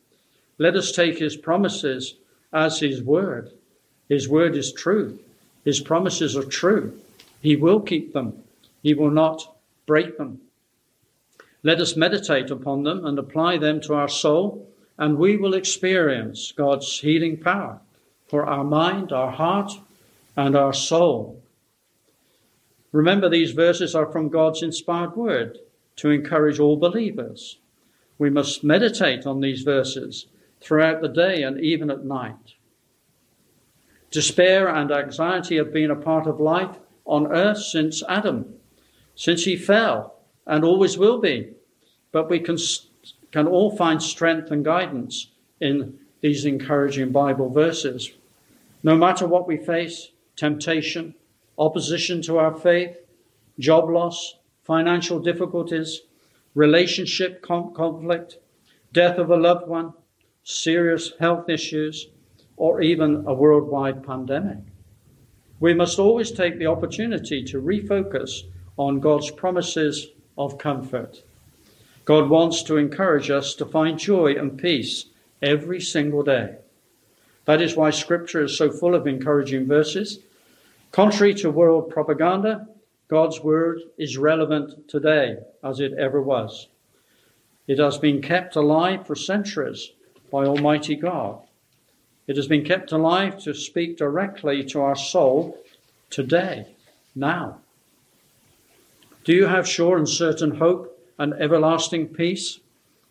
Let 0.59 0.77
us 0.77 0.93
take 0.93 1.19
his 1.19 1.37
promises 1.37 2.15
as 2.53 2.81
his 2.81 3.03
word. 3.03 3.51
His 4.09 4.29
word 4.29 4.57
is 4.57 4.73
truth. 4.73 5.21
His 5.65 5.81
promises 5.81 6.37
are 6.37 6.45
true. 6.45 6.99
He 7.41 7.57
will 7.57 7.81
keep 7.81 8.13
them. 8.13 8.43
He 8.83 8.95
will 8.95 9.11
not 9.11 9.57
break 9.87 10.19
them. 10.19 10.41
Let 11.63 11.81
us 11.81 11.97
meditate 11.97 12.51
upon 12.51 12.83
them 12.83 13.07
and 13.07 13.19
apply 13.19 13.59
them 13.59 13.81
to 13.83 13.95
our 13.95 14.09
soul, 14.09 14.69
and 14.99 15.17
we 15.17 15.37
will 15.37 15.55
experience 15.55 16.53
God's 16.53 17.01
healing 17.01 17.37
power 17.37 17.81
for 18.27 18.47
our 18.47 18.65
mind, 18.65 19.13
our 19.13 19.31
heart, 19.31 19.73
and 20.37 20.57
our 20.57 20.73
soul. 20.73 21.43
Remember, 22.91 23.29
these 23.29 23.53
verses 23.53 23.95
are 23.95 24.11
from 24.11 24.29
God's 24.29 24.63
inspired 24.63 25.17
word 25.17 25.59
to 25.97 26.11
encourage 26.11 26.59
all 26.59 26.77
believers. 26.77 27.59
We 28.19 28.31
must 28.31 28.65
meditate 28.65 29.27
on 29.27 29.41
these 29.41 29.63
verses 29.63 30.27
throughout 30.61 31.01
the 31.01 31.09
day 31.09 31.43
and 31.43 31.61
even 31.61 31.91
at 31.91 32.05
night. 32.05 32.55
Despair 34.11 34.69
and 34.69 34.93
anxiety 34.93 35.57
have 35.57 35.73
been 35.73 35.91
a 35.91 35.97
part 35.97 36.27
of 36.27 36.39
life 36.41 36.77
on 37.05 37.27
earth 37.33 37.59
since 37.59 38.03
Adam, 38.09 38.55
since 39.15 39.45
he 39.45 39.57
fell, 39.57 40.22
and 40.47 40.65
always 40.65 40.99
will 40.99 41.19
be. 41.19 41.53
But 42.11 42.29
we 42.29 42.41
can, 42.41 42.59
can 43.31 43.47
all 43.47 43.77
find 43.77 44.03
strength 44.03 44.51
and 44.51 44.65
guidance 44.65 45.29
in 45.61 45.99
these 46.21 46.45
encouraging 46.45 47.11
Bible 47.11 47.51
verses. 47.51 48.13
No 48.83 48.97
matter 48.97 49.27
what 49.27 49.47
we 49.47 49.57
face 49.57 50.09
temptation, 50.37 51.15
opposition 51.59 52.23
to 52.23 52.39
our 52.39 52.55
faith, 52.55 52.97
job 53.59 53.89
loss, 53.89 54.37
financial 54.65 55.19
difficulties, 55.19 56.03
relationship 56.55 57.43
conflict, 57.43 58.39
death 58.93 59.19
of 59.19 59.31
a 59.31 59.37
loved 59.37 59.69
one, 59.69 59.93
serious 60.45 61.13
health 61.21 61.49
issues, 61.49 62.09
or 62.57 62.81
even 62.81 63.25
a 63.27 63.35
worldwide 63.35 64.05
pandemic. 64.05 64.59
We 65.61 65.75
must 65.75 65.99
always 65.99 66.31
take 66.31 66.59
the 66.59 66.67
opportunity 66.67 67.45
to 67.45 67.63
refocus 67.63 68.43
on 68.77 69.01
God's 69.01 69.31
promises 69.31 70.09
of 70.37 70.59
comfort. 70.59 71.23
God 72.05 72.29
wants 72.29 72.63
to 72.65 72.77
encourage 72.77 73.31
us 73.31 73.55
to 73.55 73.65
find 73.65 73.99
joy 73.99 74.35
and 74.35 74.59
peace 74.59 75.07
every 75.41 75.81
single 75.81 76.23
day. 76.23 76.57
That 77.45 77.61
is 77.61 77.77
why 77.77 77.91
Scripture 77.91 78.45
is 78.45 78.57
so 78.57 78.71
full 78.71 78.95
of 78.95 79.07
encouraging 79.07 79.67
verses. 79.67 80.19
Contrary 80.91 81.35
to 81.35 81.51
world 81.51 81.91
propaganda, 81.91 82.69
God's 83.09 83.41
Word 83.41 83.81
is 83.99 84.17
relevant 84.17 84.89
today 84.89 85.39
as 85.63 85.81
it 85.81 85.93
ever 85.95 86.21
was. 86.21 86.69
It 87.67 87.79
has 87.79 87.99
been 87.99 88.23
kept 88.23 88.57
alive 88.57 89.07
for 89.07 89.15
centuries 89.15 89.93
by 90.31 90.45
Almighty 90.45 90.97
God. 90.97 91.41
It 92.27 92.37
has 92.37 92.47
been 92.47 92.65
kept 92.65 92.93
alive 92.93 93.41
to 93.43 93.55
speak 93.55 93.97
directly 93.97 94.65
to 94.65 94.81
our 94.81 94.97
soul 94.97 95.59
today, 96.11 96.67
now. 97.15 97.59
Do 99.25 99.33
you 99.33 99.47
have 99.47 99.69
sure 99.69 99.97
and 99.97 100.09
certain 100.09 100.57
hope 100.57 100.99
and 101.19 101.33
everlasting 101.35 102.09
peace 102.09 102.59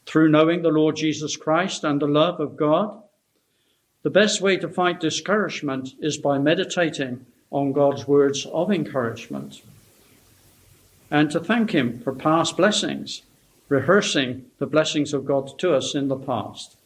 through 0.06 0.30
knowing 0.30 0.62
the 0.62 0.70
Lord 0.70 0.98
Jesus 0.98 1.38
Christ 1.38 1.84
and 1.84 2.02
the 2.02 2.08
love 2.08 2.40
of 2.40 2.58
God? 2.58 3.02
The 4.04 4.10
best 4.10 4.42
way 4.42 4.58
to 4.58 4.68
fight 4.68 5.00
discouragement 5.00 5.94
is 6.02 6.18
by 6.18 6.38
meditating 6.38 7.26
on 7.50 7.72
God's 7.72 8.08
words 8.08 8.46
of 8.48 8.72
encouragement 8.72 9.62
and 11.12 11.30
to 11.32 11.40
thank 11.40 11.72
Him 11.72 12.00
for 12.00 12.14
past 12.14 12.56
blessings, 12.56 13.22
rehearsing 13.68 14.46
the 14.60 14.66
blessings 14.66 15.14
of 15.14 15.26
God 15.26 15.60
to 15.60 15.76
us 15.76 15.94
in 15.94 16.08
the 16.08 16.16
past. 16.16 16.78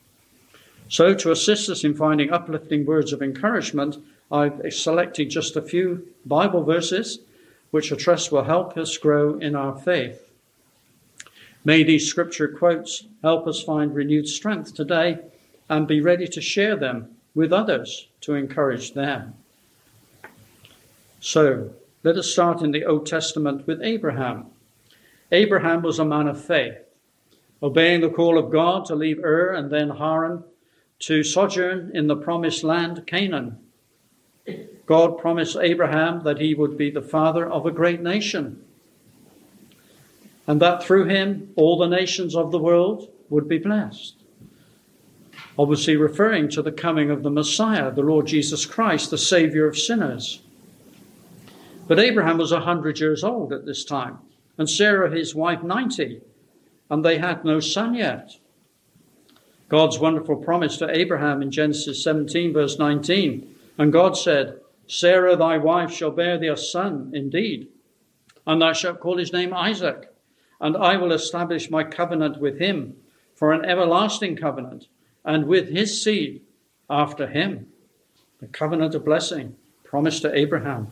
So, 0.90 1.14
to 1.14 1.32
assist 1.32 1.70
us 1.70 1.84
in 1.84 1.96
finding 1.96 2.32
uplifting 2.32 2.86
words 2.86 3.14
of 3.14 3.22
encouragement, 3.22 3.98
I've 4.32 4.74
selected 4.74 5.30
just 5.30 5.56
a 5.56 5.62
few 5.62 6.08
Bible 6.26 6.64
verses 6.64 7.20
which 7.76 7.92
I 7.92 7.98
trust 7.98 8.32
will 8.32 8.46
help 8.46 8.78
us 8.78 8.98
grow 8.98 9.38
in 9.38 9.54
our 9.54 9.78
faith. 9.78 10.32
May 11.66 11.84
these 11.84 12.08
scripture 12.08 12.48
quotes 12.48 13.04
help 13.22 13.48
us 13.48 13.62
find 13.62 13.94
renewed 13.94 14.30
strength 14.30 14.74
today 14.74 15.20
and 15.68 15.86
be 15.86 16.00
ready 16.00 16.26
to 16.26 16.40
share 16.40 16.78
them 16.78 17.10
with 17.34 17.52
others 17.52 18.08
to 18.22 18.36
encourage 18.36 18.94
them. 18.94 19.34
So, 21.20 21.72
let 22.02 22.16
us 22.16 22.32
start 22.32 22.62
in 22.62 22.72
the 22.72 22.86
Old 22.86 23.08
Testament 23.08 23.68
with 23.68 23.82
Abraham. 23.82 24.46
Abraham 25.34 25.82
was 25.82 26.00
a 26.00 26.06
man 26.06 26.30
of 26.30 26.42
faith, 26.42 26.78
obeying 27.62 28.00
the 28.00 28.10
call 28.10 28.38
of 28.38 28.54
God 28.54 28.86
to 28.86 28.96
leave 28.96 29.22
Ur 29.22 29.52
and 29.52 29.70
then 29.70 29.90
Haran 29.90 30.46
to 31.00 31.26
sojourn 31.26 31.92
in 31.94 32.08
the 32.08 32.16
promised 32.16 32.64
land, 32.64 33.06
Canaan. 33.06 33.65
God 34.86 35.18
promised 35.18 35.58
Abraham 35.60 36.24
that 36.24 36.40
he 36.40 36.54
would 36.54 36.78
be 36.78 36.92
the 36.92 37.02
father 37.02 37.50
of 37.50 37.66
a 37.66 37.72
great 37.72 38.02
nation, 38.02 38.64
and 40.48 40.62
that 40.62 40.84
through 40.84 41.06
him 41.06 41.52
all 41.56 41.78
the 41.78 41.88
nations 41.88 42.36
of 42.36 42.52
the 42.52 42.60
world 42.60 43.10
would 43.30 43.50
be 43.50 43.58
blessed. 43.58 44.16
Obviously, 45.58 45.96
referring 45.96 46.50
to 46.50 46.62
the 46.62 46.72
coming 46.72 47.10
of 47.10 47.24
the 47.24 47.30
Messiah, 47.30 47.92
the 47.92 48.02
Lord 48.02 48.28
Jesus 48.28 48.66
Christ, 48.66 49.10
the 49.10 49.18
Savior 49.18 49.68
of 49.68 49.78
sinners. 49.78 50.42
But 51.88 52.00
Abraham 52.00 52.38
was 52.38 52.52
a 52.52 52.60
hundred 52.60 53.00
years 53.00 53.24
old 53.24 53.54
at 53.54 53.66
this 53.66 53.86
time, 53.86 54.20
and 54.58 54.70
Sarah, 54.70 55.10
his 55.10 55.34
wife, 55.34 55.64
90, 55.64 56.22
and 56.90 57.04
they 57.04 57.18
had 57.18 57.46
no 57.46 57.60
son 57.60 57.96
yet. 57.96 58.38
God's 59.70 59.98
wonderful 59.98 60.36
promise 60.36 60.78
to 60.78 60.96
Abraham 60.96 61.42
in 61.42 61.50
Genesis 61.50 62.04
17, 62.04 62.54
verse 62.54 62.78
19. 62.78 63.56
And 63.78 63.92
God 63.92 64.16
said, 64.16 64.60
Sarah 64.88 65.36
thy 65.36 65.58
wife 65.58 65.92
shall 65.92 66.12
bear 66.12 66.38
thee 66.38 66.48
a 66.48 66.58
son 66.58 67.12
indeed, 67.14 67.68
and 68.46 68.62
thou 68.62 68.74
shalt 68.74 69.00
call 69.00 69.18
his 69.18 69.34
name 69.34 69.54
Isaac, 69.54 70.14
and 70.62 70.78
I 70.78 70.98
will 70.98 71.12
establish 71.12 71.70
my 71.70 71.84
covenant 71.84 72.40
with 72.40 72.60
him 72.60 72.96
for 73.36 73.52
an 73.52 73.66
everlasting 73.66 74.36
covenant, 74.36 74.88
and 75.24 75.48
with 75.48 75.70
his 75.70 76.02
seed 76.02 76.42
after 76.90 77.28
him. 77.28 77.68
The 78.40 78.48
covenant 78.48 78.96
of 78.96 79.06
blessing 79.06 79.56
promised 79.84 80.22
to 80.22 80.38
Abraham. 80.38 80.88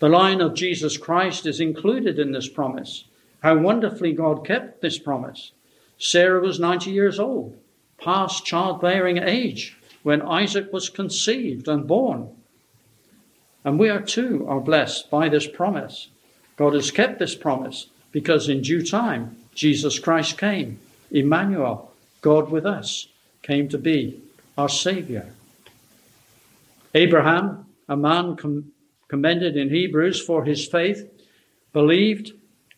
The 0.00 0.08
line 0.08 0.40
of 0.40 0.54
Jesus 0.54 0.96
Christ 0.96 1.46
is 1.46 1.60
included 1.60 2.18
in 2.18 2.32
this 2.32 2.48
promise. 2.48 3.04
How 3.42 3.56
wonderfully 3.56 4.12
God 4.12 4.46
kept 4.46 4.80
this 4.80 4.98
promise. 4.98 5.52
Sarah 5.98 6.40
was 6.40 6.60
90 6.60 6.90
years 6.90 7.18
old, 7.18 7.56
past 7.98 8.44
childbearing 8.44 9.18
age, 9.18 9.76
when 10.02 10.22
Isaac 10.22 10.72
was 10.72 10.88
conceived 10.88 11.68
and 11.68 11.86
born. 11.86 12.30
And 13.68 13.78
we 13.78 13.90
are 13.90 14.00
too 14.00 14.46
are 14.48 14.60
blessed 14.60 15.10
by 15.10 15.28
this 15.28 15.46
promise. 15.46 16.08
God 16.56 16.72
has 16.72 16.90
kept 16.90 17.18
this 17.18 17.34
promise 17.34 17.88
because 18.12 18.48
in 18.48 18.62
due 18.62 18.82
time 18.82 19.36
Jesus 19.54 19.98
Christ 19.98 20.38
came. 20.38 20.78
Emmanuel, 21.10 21.92
God 22.22 22.50
with 22.50 22.64
us, 22.64 23.08
came 23.42 23.68
to 23.68 23.76
be 23.76 24.22
our 24.56 24.70
Savior. 24.70 25.34
Abraham, 26.94 27.66
a 27.90 27.94
man 27.94 28.36
com- 28.36 28.72
commended 29.06 29.54
in 29.54 29.68
Hebrews 29.68 30.18
for 30.18 30.44
his 30.44 30.66
faith, 30.66 31.06
believed 31.74 32.32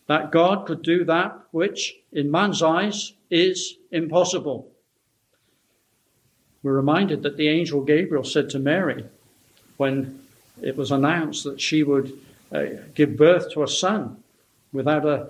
that 0.07 0.29
God 0.29 0.65
could 0.65 0.81
do 0.81 1.05
that 1.05 1.39
which, 1.51 1.95
in 2.11 2.29
man's 2.29 2.61
eyes, 2.61 3.13
is 3.29 3.77
impossible. 3.93 4.69
We're 6.63 6.73
reminded 6.73 7.23
that 7.23 7.37
the 7.37 7.47
angel 7.47 7.79
Gabriel 7.79 8.25
said 8.25 8.49
to 8.49 8.59
Mary 8.59 9.05
when 9.77 10.20
it 10.61 10.77
was 10.77 10.91
announced 10.91 11.43
that 11.43 11.59
she 11.59 11.83
would 11.83 12.17
uh, 12.51 12.65
give 12.95 13.17
birth 13.17 13.51
to 13.51 13.63
a 13.63 13.67
son 13.67 14.21
without 14.73 15.05
a, 15.05 15.29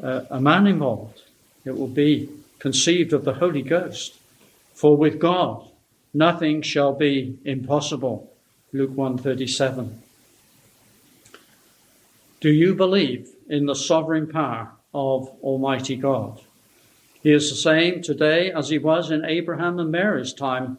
a, 0.00 0.26
a 0.30 0.40
man 0.40 0.66
involved, 0.66 1.22
it 1.64 1.76
will 1.76 1.88
be 1.88 2.28
conceived 2.58 3.12
of 3.12 3.24
the 3.24 3.34
Holy 3.34 3.62
Ghost. 3.62 4.18
For 4.74 4.96
with 4.96 5.18
God 5.18 5.68
nothing 6.14 6.62
shall 6.62 6.92
be 6.92 7.38
impossible. 7.44 8.32
Luke 8.72 8.90
137. 8.94 10.02
Do 12.40 12.50
you 12.50 12.74
believe 12.74 13.30
in 13.48 13.66
the 13.66 13.74
sovereign 13.74 14.28
power 14.28 14.70
of 14.94 15.28
Almighty 15.42 15.96
God? 15.96 16.40
He 17.22 17.32
is 17.32 17.50
the 17.50 17.56
same 17.56 18.00
today 18.00 18.52
as 18.52 18.68
he 18.68 18.78
was 18.78 19.10
in 19.10 19.24
Abraham 19.24 19.78
and 19.78 19.90
Mary's 19.90 20.32
time. 20.32 20.78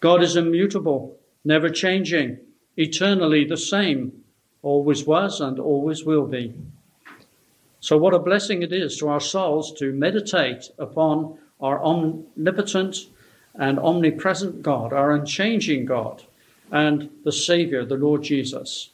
God 0.00 0.22
is 0.22 0.36
immutable, 0.36 1.18
never 1.44 1.70
changing, 1.70 2.38
eternally 2.76 3.44
the 3.44 3.56
same, 3.56 4.24
always 4.62 5.04
was 5.06 5.40
and 5.40 5.58
always 5.58 6.04
will 6.04 6.26
be. 6.26 6.54
So, 7.80 7.98
what 7.98 8.14
a 8.14 8.18
blessing 8.18 8.62
it 8.62 8.72
is 8.72 8.96
to 8.98 9.08
our 9.08 9.20
souls 9.20 9.72
to 9.78 9.92
meditate 9.92 10.70
upon 10.78 11.38
our 11.60 11.82
omnipotent 11.82 12.96
and 13.54 13.78
omnipresent 13.78 14.62
God, 14.62 14.92
our 14.92 15.12
unchanging 15.12 15.84
God, 15.84 16.22
and 16.72 17.10
the 17.24 17.32
Saviour, 17.32 17.84
the 17.84 17.96
Lord 17.96 18.22
Jesus 18.22 18.90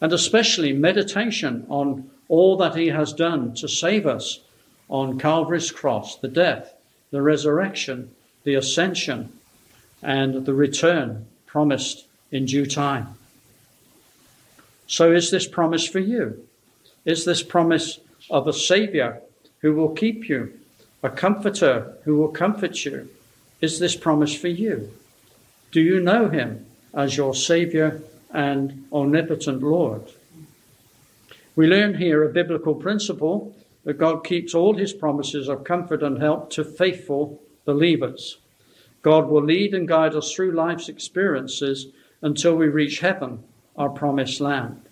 and 0.00 0.12
especially 0.12 0.72
meditation 0.72 1.66
on 1.68 2.10
all 2.28 2.56
that 2.56 2.76
He 2.76 2.88
has 2.88 3.12
done 3.12 3.54
to 3.54 3.68
save 3.68 4.06
us 4.06 4.40
on 4.88 5.18
Calvary's 5.18 5.70
cross, 5.70 6.16
the 6.16 6.28
death, 6.28 6.74
the 7.10 7.22
resurrection, 7.22 8.10
the 8.44 8.54
ascension, 8.54 9.32
and 10.02 10.46
the 10.46 10.54
return 10.54 11.26
promised 11.46 12.06
in 12.30 12.46
due 12.46 12.66
time. 12.66 13.14
So, 14.86 15.12
is 15.12 15.30
this 15.30 15.46
promise 15.46 15.86
for 15.86 15.98
you? 15.98 16.46
Is 17.04 17.24
this 17.24 17.42
promise 17.42 18.00
of 18.30 18.46
a 18.46 18.52
Saviour 18.52 19.20
who 19.60 19.74
will 19.74 19.90
keep 19.90 20.28
you, 20.28 20.52
a 21.02 21.10
Comforter 21.10 21.96
who 22.04 22.16
will 22.16 22.28
comfort 22.28 22.84
you? 22.84 23.08
Is 23.60 23.78
this 23.78 23.96
promise 23.96 24.34
for 24.34 24.48
you? 24.48 24.92
Do 25.72 25.80
you 25.80 26.00
know 26.00 26.28
Him 26.28 26.66
as 26.94 27.16
your 27.16 27.34
Saviour 27.34 28.00
and 28.32 28.86
omnipotent 28.92 29.62
Lord? 29.62 30.02
We 31.56 31.66
learn 31.66 31.94
here 31.94 32.22
a 32.22 32.32
biblical 32.32 32.74
principle 32.74 33.54
that 33.84 33.98
God 33.98 34.24
keeps 34.24 34.54
all 34.54 34.76
His 34.76 34.92
promises 34.92 35.48
of 35.48 35.64
comfort 35.64 36.02
and 36.02 36.18
help 36.18 36.50
to 36.50 36.64
faithful 36.64 37.40
believers. 37.64 38.38
God 39.02 39.28
will 39.28 39.42
lead 39.42 39.74
and 39.74 39.88
guide 39.88 40.14
us 40.14 40.32
through 40.32 40.52
life's 40.52 40.88
experiences 40.88 41.86
until 42.22 42.54
we 42.54 42.66
reach 42.66 43.00
heaven, 43.00 43.44
our 43.76 43.88
promised 43.88 44.40
land. 44.40 44.82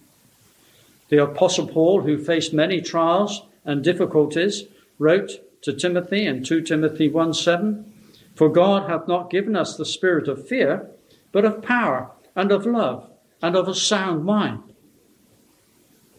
The 1.09 1.23
Apostle 1.23 1.69
Paul, 1.69 2.03
who 2.03 2.19
faced 2.19 2.53
many 2.53 2.81
trials 2.81 3.43
and 3.65 3.83
difficulties, 3.83 4.65
wrote 4.99 5.41
to 5.63 5.73
Timothy 5.73 6.27
in 6.27 6.43
2 6.43 6.63
Timothy 6.63 7.09
1 7.09 7.35
7, 7.35 7.93
For 8.35 8.49
God 8.49 8.89
hath 8.89 9.09
not 9.09 9.31
given 9.31 9.57
us 9.57 9.77
the 9.77 9.85
spirit 9.85 10.29
of 10.29 10.47
fear, 10.47 10.89
but 11.33 11.45
of 11.45 11.63
power 11.63 12.11
and 12.35 12.53
of 12.53 12.67
love 12.67 13.09
and 13.43 13.57
of 13.57 13.69
a 13.69 13.75
sound 13.75 14.25
mind. 14.25 14.63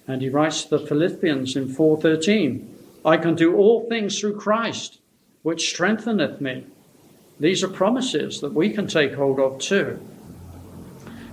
And 0.07 0.21
he 0.21 0.29
writes 0.29 0.63
to 0.63 0.77
the 0.77 0.85
Philippians 0.85 1.55
in 1.55 1.67
4:13, 1.67 2.67
I 3.03 3.17
can 3.17 3.35
do 3.35 3.55
all 3.55 3.87
things 3.87 4.19
through 4.19 4.35
Christ, 4.35 4.99
which 5.43 5.69
strengtheneth 5.69 6.39
me. 6.39 6.65
These 7.39 7.63
are 7.63 7.67
promises 7.67 8.41
that 8.41 8.53
we 8.53 8.69
can 8.69 8.87
take 8.87 9.13
hold 9.13 9.39
of 9.39 9.59
too. 9.59 9.99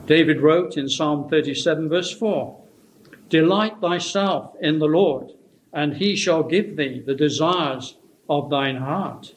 David 0.06 0.40
wrote 0.40 0.76
in 0.76 0.88
Psalm 0.88 1.28
37, 1.28 1.88
verse 1.88 2.12
4 2.12 2.60
Delight 3.28 3.80
thyself 3.80 4.54
in 4.60 4.78
the 4.78 4.86
Lord, 4.86 5.32
and 5.72 5.96
he 5.96 6.14
shall 6.14 6.42
give 6.42 6.76
thee 6.76 7.02
the 7.04 7.14
desires 7.14 7.96
of 8.28 8.50
thine 8.50 8.76
heart. 8.76 9.34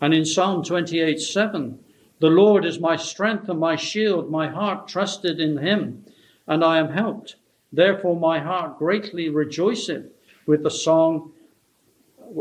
And 0.00 0.14
in 0.14 0.24
Psalm 0.24 0.62
28, 0.62 1.20
7, 1.20 1.78
The 2.20 2.28
Lord 2.28 2.64
is 2.64 2.78
my 2.78 2.96
strength 2.96 3.48
and 3.48 3.58
my 3.58 3.76
shield, 3.76 4.30
my 4.30 4.48
heart 4.48 4.88
trusted 4.88 5.40
in 5.40 5.58
him, 5.58 6.04
and 6.46 6.64
I 6.64 6.78
am 6.78 6.90
helped. 6.90 7.36
Therefore 7.72 8.18
my 8.18 8.40
heart 8.40 8.78
greatly 8.78 9.28
rejoiceth 9.28 10.06
with 10.46 10.62
the 10.62 10.70
song, 10.70 11.32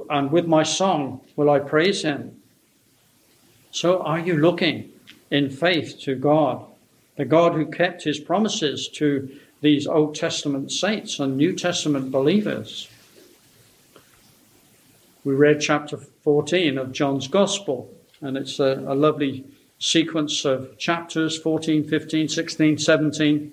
and 0.10 0.32
with 0.32 0.48
my 0.48 0.64
song 0.64 1.22
will 1.36 1.50
I 1.50 1.60
praise 1.60 2.02
him. 2.02 2.42
So 3.72 4.02
are 4.02 4.20
you 4.20 4.38
looking 4.38 4.92
in 5.30 5.50
faith 5.50 6.00
to 6.02 6.16
God, 6.16 6.66
the 7.20 7.26
God 7.26 7.54
who 7.54 7.66
kept 7.66 8.06
his 8.06 8.18
promises 8.18 8.88
to 8.88 9.30
these 9.60 9.86
Old 9.86 10.16
Testament 10.16 10.72
saints 10.72 11.20
and 11.20 11.36
New 11.36 11.54
Testament 11.54 12.12
believers? 12.14 12.88
We 15.26 15.34
read 15.34 15.60
chapter 15.60 15.98
14 15.98 16.78
of 16.78 16.94
John's 16.94 17.28
Gospel, 17.28 17.94
and 18.22 18.38
it's 18.38 18.58
a, 18.62 18.86
a 18.88 18.96
lovely 18.96 19.44
sequence 19.80 20.46
of 20.46 20.78
chapters 20.78 21.38
14, 21.38 21.90
15, 21.90 22.30
16, 22.30 22.78
17. 22.78 23.52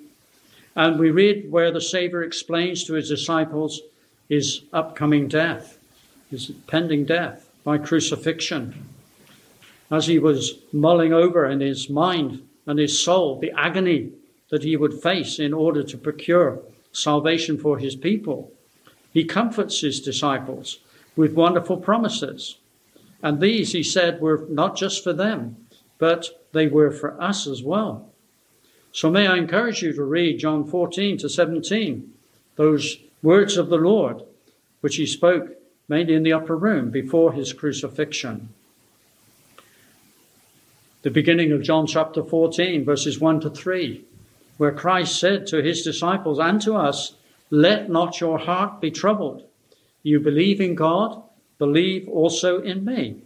And 0.76 0.96
we 1.00 1.10
read 1.10 1.50
where 1.50 1.72
the 1.72 1.80
Savior 1.80 2.22
explains 2.22 2.84
to 2.84 2.94
his 2.94 3.08
disciples 3.08 3.80
his 4.28 4.62
upcoming 4.72 5.26
death, 5.26 5.76
his 6.30 6.52
pending 6.68 7.04
death 7.04 7.50
by 7.64 7.78
crucifixion 7.78 8.86
as 9.90 10.06
he 10.06 10.20
was 10.20 10.60
mulling 10.72 11.12
over 11.12 11.46
in 11.46 11.58
his 11.58 11.90
mind 11.90 12.46
and 12.66 12.78
his 12.78 13.02
soul 13.02 13.38
the 13.38 13.52
agony 13.56 14.10
that 14.50 14.62
he 14.62 14.76
would 14.76 15.02
face 15.02 15.38
in 15.38 15.52
order 15.52 15.82
to 15.82 15.96
procure 15.98 16.60
salvation 16.92 17.58
for 17.58 17.78
his 17.78 17.96
people, 17.96 18.52
he 19.12 19.24
comforts 19.24 19.80
his 19.80 20.00
disciples 20.00 20.78
with 21.16 21.34
wonderful 21.34 21.76
promises. 21.76 22.58
And 23.22 23.40
these, 23.40 23.72
he 23.72 23.82
said, 23.82 24.20
were 24.20 24.46
not 24.48 24.76
just 24.76 25.02
for 25.02 25.12
them, 25.12 25.56
but 25.98 26.28
they 26.52 26.66
were 26.66 26.90
for 26.90 27.20
us 27.20 27.46
as 27.46 27.62
well. 27.62 28.10
So 28.92 29.10
may 29.10 29.26
I 29.26 29.36
encourage 29.36 29.82
you 29.82 29.92
to 29.92 30.04
read 30.04 30.38
John 30.38 30.64
14 30.64 31.18
to 31.18 31.28
17, 31.28 32.12
those 32.56 32.98
words 33.22 33.56
of 33.56 33.68
the 33.68 33.76
Lord, 33.76 34.22
which 34.80 34.96
he 34.96 35.06
spoke 35.06 35.50
mainly 35.88 36.14
in 36.14 36.22
the 36.22 36.32
upper 36.32 36.56
room 36.56 36.90
before 36.90 37.32
his 37.32 37.52
crucifixion 37.52 38.48
the 41.06 41.10
beginning 41.12 41.52
of 41.52 41.62
John 41.62 41.86
chapter 41.86 42.20
14, 42.20 42.84
verses 42.84 43.20
1 43.20 43.38
to 43.42 43.50
3, 43.50 44.04
where 44.56 44.72
Christ 44.72 45.20
said 45.20 45.46
to 45.46 45.62
his 45.62 45.82
disciples 45.82 46.40
and 46.40 46.60
to 46.62 46.74
us, 46.74 47.14
Let 47.48 47.88
not 47.88 48.20
your 48.20 48.38
heart 48.40 48.80
be 48.80 48.90
troubled. 48.90 49.44
You 50.02 50.18
believe 50.18 50.60
in 50.60 50.74
God, 50.74 51.22
believe 51.58 52.08
also 52.08 52.60
in 52.60 52.84
me. 52.84 53.18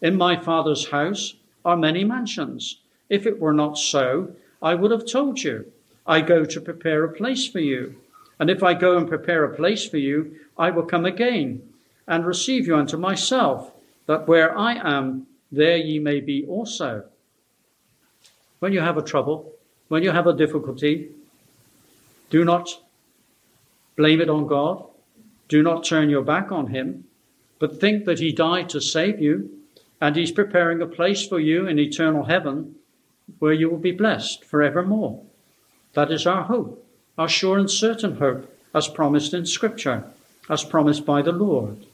In 0.00 0.16
my 0.16 0.40
Father's 0.40 0.88
house 0.88 1.34
are 1.66 1.76
many 1.76 2.02
mansions. 2.02 2.78
If 3.10 3.26
it 3.26 3.38
were 3.38 3.52
not 3.52 3.76
so, 3.76 4.30
I 4.62 4.74
would 4.74 4.90
have 4.90 5.04
told 5.04 5.42
you. 5.42 5.70
I 6.06 6.22
go 6.22 6.46
to 6.46 6.60
prepare 6.62 7.04
a 7.04 7.12
place 7.12 7.46
for 7.46 7.60
you. 7.60 7.96
And 8.40 8.48
if 8.48 8.62
I 8.62 8.72
go 8.72 8.96
and 8.96 9.06
prepare 9.06 9.44
a 9.44 9.54
place 9.54 9.86
for 9.86 9.98
you, 9.98 10.34
I 10.56 10.70
will 10.70 10.86
come 10.86 11.04
again 11.04 11.60
and 12.06 12.24
receive 12.24 12.66
you 12.66 12.74
unto 12.74 12.96
myself, 12.96 13.70
that 14.06 14.26
where 14.26 14.58
I 14.58 14.76
am, 14.76 15.26
there 15.52 15.76
ye 15.76 15.98
may 15.98 16.20
be 16.20 16.46
also. 16.46 17.04
When 18.58 18.72
you 18.72 18.80
have 18.80 18.96
a 18.96 19.02
trouble, 19.02 19.52
when 19.88 20.02
you 20.02 20.10
have 20.10 20.26
a 20.26 20.36
difficulty, 20.36 21.10
do 22.30 22.44
not 22.44 22.68
blame 23.96 24.20
it 24.20 24.28
on 24.28 24.46
God. 24.46 24.84
Do 25.48 25.62
not 25.62 25.84
turn 25.84 26.10
your 26.10 26.22
back 26.22 26.52
on 26.52 26.68
Him, 26.68 27.04
but 27.58 27.80
think 27.80 28.04
that 28.04 28.18
He 28.18 28.32
died 28.32 28.68
to 28.70 28.80
save 28.80 29.20
you 29.20 29.50
and 30.00 30.14
He's 30.14 30.32
preparing 30.32 30.80
a 30.80 30.86
place 30.86 31.26
for 31.26 31.40
you 31.40 31.66
in 31.66 31.78
eternal 31.78 32.24
heaven 32.24 32.76
where 33.38 33.52
you 33.52 33.68
will 33.68 33.78
be 33.78 33.92
blessed 33.92 34.44
forevermore. 34.44 35.22
That 35.94 36.10
is 36.10 36.26
our 36.26 36.44
hope, 36.44 36.86
our 37.16 37.28
sure 37.28 37.58
and 37.58 37.70
certain 37.70 38.16
hope, 38.16 38.54
as 38.74 38.88
promised 38.88 39.34
in 39.34 39.46
Scripture, 39.46 40.04
as 40.48 40.64
promised 40.64 41.04
by 41.04 41.22
the 41.22 41.32
Lord. 41.32 41.86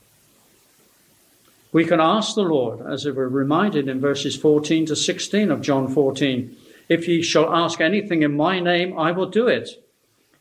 We 1.74 1.84
can 1.84 2.00
ask 2.00 2.36
the 2.36 2.42
Lord, 2.42 2.86
as 2.86 3.04
we 3.04 3.10
were 3.10 3.28
reminded 3.28 3.88
in 3.88 4.00
verses 4.00 4.36
14 4.36 4.86
to 4.86 4.94
16 4.94 5.50
of 5.50 5.60
John 5.60 5.88
14, 5.88 6.56
If 6.88 7.08
ye 7.08 7.20
shall 7.20 7.52
ask 7.52 7.80
anything 7.80 8.22
in 8.22 8.36
my 8.36 8.60
name, 8.60 8.96
I 8.96 9.10
will 9.10 9.28
do 9.28 9.48
it. 9.48 9.84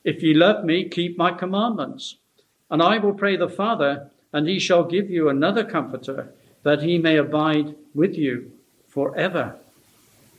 If 0.03 0.21
ye 0.21 0.35
love 0.35 0.63
me, 0.63 0.87
keep 0.87 1.17
my 1.17 1.31
commandments. 1.31 2.17
And 2.69 2.83
I 2.83 2.99
will 2.99 3.15
pray 3.15 3.35
the 3.35 3.49
Father, 3.49 4.11
and 4.31 4.47
he 4.47 4.59
shall 4.59 4.83
give 4.83 5.09
you 5.09 5.27
another 5.27 5.63
comforter, 5.63 6.31
that 6.61 6.83
he 6.83 6.99
may 6.99 7.17
abide 7.17 7.73
with 7.95 8.13
you 8.13 8.51
forever. 8.87 9.55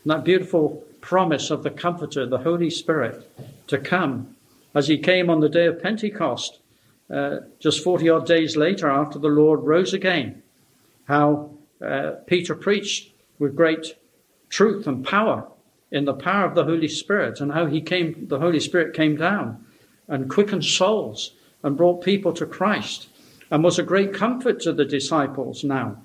And 0.05 0.13
that 0.13 0.23
beautiful 0.23 0.85
promise 1.01 1.51
of 1.51 1.65
the 1.65 1.71
Comforter, 1.71 2.25
the 2.25 2.39
Holy 2.39 2.71
Spirit, 2.71 3.29
to 3.67 3.79
come 3.79 4.37
as 4.77 4.87
he 4.87 4.99
came 4.99 5.29
on 5.29 5.41
the 5.41 5.49
day 5.49 5.67
of 5.67 5.83
Pentecost, 5.83 6.61
uh, 7.11 7.39
just 7.59 7.83
40 7.83 8.09
odd 8.11 8.27
days 8.27 8.57
later 8.57 8.89
after 8.89 9.19
the 9.19 9.27
Lord 9.27 9.65
rose 9.65 9.93
again 9.93 10.43
how 11.07 11.51
uh, 11.85 12.13
Peter 12.27 12.55
preached 12.55 13.13
with 13.39 13.57
great 13.57 13.97
truth 14.49 14.87
and 14.87 15.05
power 15.05 15.49
in 15.91 16.05
the 16.05 16.15
power 16.15 16.45
of 16.45 16.55
the 16.55 16.65
Holy 16.65 16.89
Spirit, 16.89 17.41
and 17.41 17.53
how 17.53 17.67
he 17.67 17.81
came, 17.81 18.27
the 18.27 18.41
Holy 18.41 18.59
Spirit 18.59 18.95
came 18.95 19.17
down 19.17 19.65
and 20.09 20.29
quickened 20.29 20.65
souls 20.65 21.33
and 21.63 21.77
brought 21.77 22.03
people 22.03 22.33
to 22.33 22.47
Christ 22.47 23.09
and 23.51 23.63
was 23.63 23.79
a 23.79 23.85
great 23.85 24.13
comfort 24.13 24.61
to 24.61 24.73
the 24.73 24.85
disciples 24.85 25.63
now. 25.63 25.97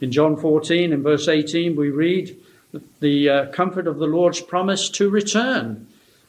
In 0.00 0.12
John 0.12 0.36
14, 0.36 0.92
in 0.92 1.02
verse 1.02 1.28
18, 1.28 1.76
we 1.76 1.88
read 1.88 2.36
the 3.00 3.28
uh, 3.28 3.46
comfort 3.52 3.86
of 3.86 3.98
the 3.98 4.06
Lord's 4.06 4.40
promise 4.40 4.90
to 4.90 5.08
return. 5.08 5.86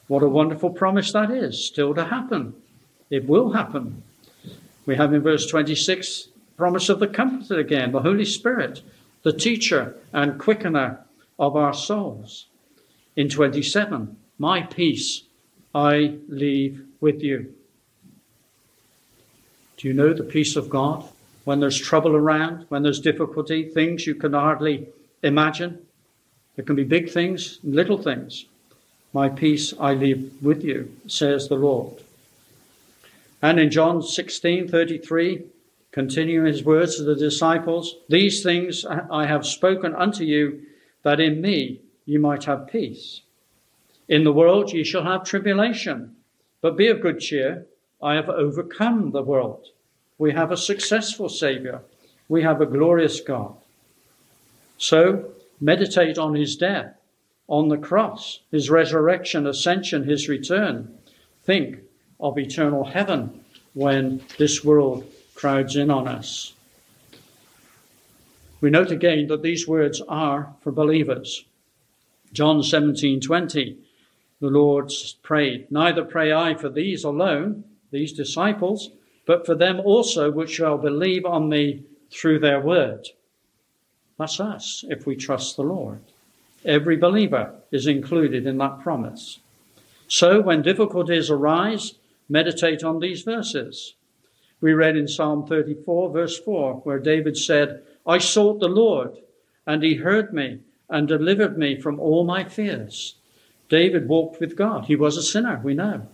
What 0.07 0.23
a 0.23 0.29
wonderful 0.29 0.69
promise 0.69 1.11
that 1.11 1.31
is, 1.31 1.65
still 1.65 1.93
to 1.95 2.05
happen. 2.05 2.53
It 3.09 3.27
will 3.27 3.51
happen. 3.51 4.03
We 4.85 4.95
have 4.95 5.13
in 5.13 5.21
verse 5.21 5.47
26 5.47 6.29
promise 6.57 6.89
of 6.89 6.99
the 6.99 7.07
Comforter 7.07 7.59
again, 7.59 7.91
the 7.91 8.01
Holy 8.01 8.25
Spirit, 8.25 8.81
the 9.23 9.33
teacher 9.33 9.95
and 10.11 10.39
quickener 10.39 10.99
of 11.39 11.55
our 11.55 11.73
souls. 11.73 12.47
In 13.15 13.29
27, 13.29 14.17
my 14.37 14.61
peace 14.61 15.23
I 15.73 16.17
leave 16.27 16.85
with 16.99 17.21
you. 17.21 17.53
Do 19.77 19.87
you 19.87 19.93
know 19.93 20.13
the 20.13 20.23
peace 20.23 20.55
of 20.55 20.69
God? 20.69 21.07
When 21.43 21.59
there's 21.59 21.79
trouble 21.79 22.15
around, 22.15 22.65
when 22.69 22.83
there's 22.83 23.01
difficulty, 23.01 23.67
things 23.67 24.07
you 24.07 24.15
can 24.15 24.33
hardly 24.33 24.87
imagine. 25.23 25.79
There 26.55 26.63
can 26.63 26.75
be 26.75 26.83
big 26.83 27.09
things, 27.09 27.59
little 27.63 27.97
things. 27.97 28.45
My 29.11 29.29
peace 29.29 29.73
I 29.79 29.93
leave 29.93 30.31
with 30.41 30.63
you, 30.63 30.95
says 31.07 31.47
the 31.47 31.55
Lord. 31.55 32.01
And 33.41 33.59
in 33.59 33.69
John 33.71 34.01
16 34.01 34.69
33, 34.69 35.43
Continue 35.93 36.43
his 36.43 36.63
words 36.63 36.97
to 36.97 37.03
the 37.03 37.15
disciples 37.15 37.97
These 38.09 38.41
things 38.41 38.83
I 38.83 39.27
have 39.27 39.45
spoken 39.45 39.93
unto 39.93 40.23
you, 40.23 40.63
that 41.03 41.19
in 41.19 41.39
me 41.39 41.81
ye 42.05 42.17
might 42.17 42.45
have 42.45 42.67
peace. 42.67 43.21
In 44.09 44.23
the 44.23 44.33
world 44.33 44.73
ye 44.73 44.83
shall 44.83 45.03
have 45.03 45.23
tribulation, 45.23 46.15
but 46.61 46.75
be 46.75 46.87
of 46.87 46.99
good 46.99 47.19
cheer. 47.19 47.67
I 48.01 48.15
have 48.15 48.27
overcome 48.27 49.11
the 49.11 49.21
world. 49.21 49.67
We 50.17 50.31
have 50.33 50.51
a 50.51 50.57
successful 50.57 51.29
Saviour. 51.29 51.83
We 52.27 52.41
have 52.41 52.59
a 52.59 52.65
glorious 52.65 53.19
God. 53.19 53.55
So 54.79 55.31
meditate 55.61 56.17
on 56.17 56.33
his 56.33 56.55
death, 56.55 56.95
on 57.47 57.69
the 57.69 57.77
cross, 57.77 58.39
his 58.51 58.69
resurrection, 58.69 59.45
ascension, 59.45 60.05
his 60.05 60.27
return. 60.27 60.97
Think 61.43 61.79
of 62.19 62.39
eternal 62.39 62.83
heaven 62.83 63.43
when 63.73 64.23
this 64.37 64.63
world 64.63 65.05
crowds 65.43 65.75
in 65.75 65.91
on 65.91 66.07
us. 66.07 66.53
We 68.61 68.69
note 68.69 68.91
again 68.91 69.27
that 69.27 69.41
these 69.41 69.67
words 69.67 70.01
are 70.07 70.53
for 70.61 70.71
believers. 70.71 71.43
John 72.31 72.61
17:20 72.61 73.75
the 74.39 74.47
Lord 74.47 74.89
prayed, 75.21 75.69
Neither 75.69 76.05
pray 76.05 76.31
I 76.31 76.53
for 76.53 76.69
these 76.69 77.03
alone, 77.03 77.65
these 77.91 78.13
disciples, 78.13 78.91
but 79.25 79.45
for 79.45 79.53
them 79.53 79.81
also 79.81 80.31
which 80.31 80.51
shall 80.51 80.77
believe 80.77 81.25
on 81.25 81.49
me 81.49 81.83
through 82.09 82.39
their 82.39 82.61
word. 82.61 83.09
That's 84.17 84.39
us 84.39 84.85
if 84.87 85.05
we 85.05 85.17
trust 85.17 85.57
the 85.57 85.63
Lord. 85.63 85.99
Every 86.63 86.95
believer 86.95 87.53
is 87.69 87.85
included 87.85 88.47
in 88.47 88.59
that 88.59 88.79
promise. 88.79 89.39
So 90.07 90.39
when 90.39 90.61
difficulties 90.61 91.29
arise, 91.29 91.95
meditate 92.29 92.81
on 92.81 93.01
these 93.01 93.23
verses. 93.23 93.95
We 94.63 94.71
read 94.71 94.95
in 94.95 95.09
Psalm 95.09 95.45
34, 95.45 96.13
verse 96.13 96.39
4, 96.39 96.75
where 96.85 96.97
David 96.97 97.35
said, 97.35 97.83
I 98.07 98.17
sought 98.17 98.61
the 98.61 98.69
Lord, 98.69 99.11
and 99.67 99.83
he 99.83 99.95
heard 99.95 100.33
me 100.33 100.59
and 100.89 101.05
delivered 101.05 101.57
me 101.57 101.75
from 101.81 101.99
all 101.99 102.23
my 102.23 102.45
fears. 102.45 103.15
David 103.67 104.07
walked 104.07 104.39
with 104.39 104.55
God. 104.55 104.85
He 104.85 104.95
was 104.95 105.17
a 105.17 105.21
sinner, 105.21 105.59
we 105.61 105.73
know. 105.73 106.07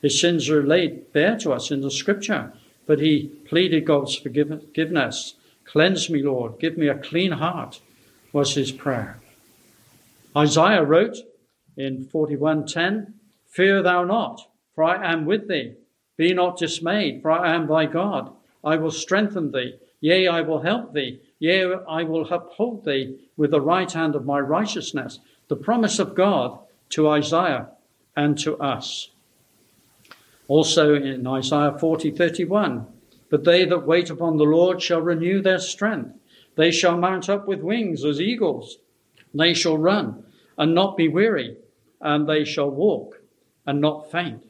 His 0.00 0.20
sins 0.20 0.50
are 0.50 0.66
laid 0.66 1.12
bare 1.12 1.38
to 1.38 1.52
us 1.52 1.70
in 1.70 1.80
the 1.80 1.92
scripture, 1.92 2.52
but 2.88 2.98
he 2.98 3.28
pleaded 3.44 3.86
God's 3.86 4.16
forgiveness. 4.16 5.34
Cleanse 5.64 6.10
me, 6.10 6.24
Lord. 6.24 6.58
Give 6.58 6.76
me 6.76 6.88
a 6.88 6.98
clean 6.98 7.30
heart, 7.30 7.80
was 8.32 8.56
his 8.56 8.72
prayer. 8.72 9.20
Isaiah 10.36 10.82
wrote 10.82 11.18
in 11.76 12.06
41:10, 12.06 13.12
Fear 13.46 13.84
thou 13.84 14.02
not, 14.02 14.50
for 14.74 14.82
I 14.82 15.12
am 15.12 15.24
with 15.24 15.46
thee. 15.46 15.74
Be 16.22 16.32
not 16.32 16.56
dismayed, 16.56 17.20
for 17.20 17.32
I 17.32 17.52
am 17.52 17.66
thy 17.66 17.86
God. 17.86 18.30
I 18.62 18.76
will 18.76 18.92
strengthen 18.92 19.50
thee. 19.50 19.74
Yea, 20.00 20.28
I 20.28 20.40
will 20.42 20.60
help 20.60 20.92
thee. 20.94 21.18
Yea, 21.40 21.74
I 21.88 22.04
will 22.04 22.32
uphold 22.32 22.84
thee 22.84 23.18
with 23.36 23.50
the 23.50 23.60
right 23.60 23.90
hand 23.90 24.14
of 24.14 24.24
my 24.24 24.38
righteousness. 24.38 25.18
The 25.48 25.56
promise 25.56 25.98
of 25.98 26.14
God 26.14 26.60
to 26.90 27.08
Isaiah 27.08 27.70
and 28.14 28.38
to 28.38 28.56
us. 28.58 29.10
Also 30.46 30.94
in 30.94 31.26
Isaiah 31.26 31.72
40:31, 31.76 32.86
but 33.28 33.42
they 33.42 33.64
that 33.64 33.84
wait 33.84 34.08
upon 34.08 34.36
the 34.36 34.44
Lord 34.44 34.80
shall 34.80 35.00
renew 35.00 35.42
their 35.42 35.58
strength. 35.58 36.16
They 36.54 36.70
shall 36.70 36.96
mount 36.96 37.28
up 37.28 37.48
with 37.48 37.62
wings 37.62 38.04
as 38.04 38.20
eagles. 38.20 38.78
They 39.34 39.54
shall 39.54 39.76
run 39.76 40.22
and 40.56 40.72
not 40.72 40.96
be 40.96 41.08
weary, 41.08 41.56
and 42.00 42.28
they 42.28 42.44
shall 42.44 42.70
walk 42.70 43.22
and 43.66 43.80
not 43.80 44.08
faint. 44.08 44.44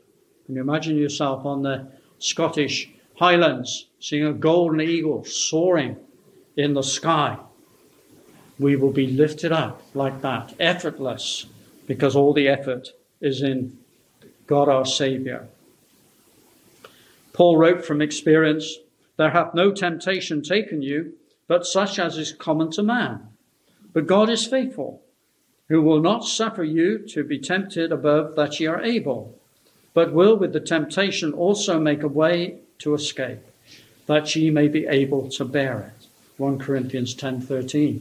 Imagine 0.57 0.97
yourself 0.97 1.45
on 1.45 1.63
the 1.63 1.87
Scottish 2.19 2.91
Highlands 3.17 3.87
seeing 4.01 4.25
a 4.25 4.33
golden 4.33 4.81
eagle 4.81 5.25
soaring 5.25 5.97
in 6.57 6.75
the 6.75 6.83
sky? 6.83 7.39
We 8.59 8.77
will 8.77 8.93
be 8.93 9.07
lifted 9.07 9.53
up 9.53 9.83
like 9.95 10.21
that, 10.23 10.55
effortless, 10.61 11.47
because 11.87 12.15
all 12.15 12.33
the 12.33 12.49
effort 12.49 12.91
is 13.21 13.43
in 13.43 13.79
God 14.47 14.69
our 14.69 14.85
Saviour. 14.85 15.49
Paul 17.33 17.57
wrote 17.57 17.85
from 17.85 18.03
experience, 18.03 18.79
There 19.17 19.31
hath 19.31 19.55
no 19.55 19.73
temptation 19.73 20.43
taken 20.43 20.83
you, 20.83 21.15
but 21.49 21.67
such 21.67 21.99
as 21.99 22.19
is 22.19 22.33
common 22.33 22.71
to 22.73 22.83
man. 22.83 23.29
But 23.93 24.07
God 24.07 24.31
is 24.31 24.47
faithful, 24.47 25.03
who 25.69 25.83
will 25.83 26.01
not 26.01 26.25
suffer 26.25 26.65
you 26.65 26.99
to 27.09 27.25
be 27.25 27.39
tempted 27.39 27.93
above 27.93 28.37
that 28.37 28.61
ye 28.61 28.67
are 28.67 28.83
able 28.83 29.39
but 29.95 30.13
will 30.13 30.37
with 30.37 30.53
the 30.53 30.61
temptation 30.61 31.33
also 31.33 31.79
make 31.79 32.03
a 32.03 32.09
way 32.09 32.59
to 32.79 32.95
escape, 32.95 33.41
that 34.07 34.35
ye 34.35 34.51
may 34.51 34.69
be 34.69 34.87
able 34.87 35.29
to 35.29 35.45
bear 35.45 35.93
it. 35.95 36.07
1 36.39 36.59
Corinthians 36.59 37.15
10:13. 37.15 38.01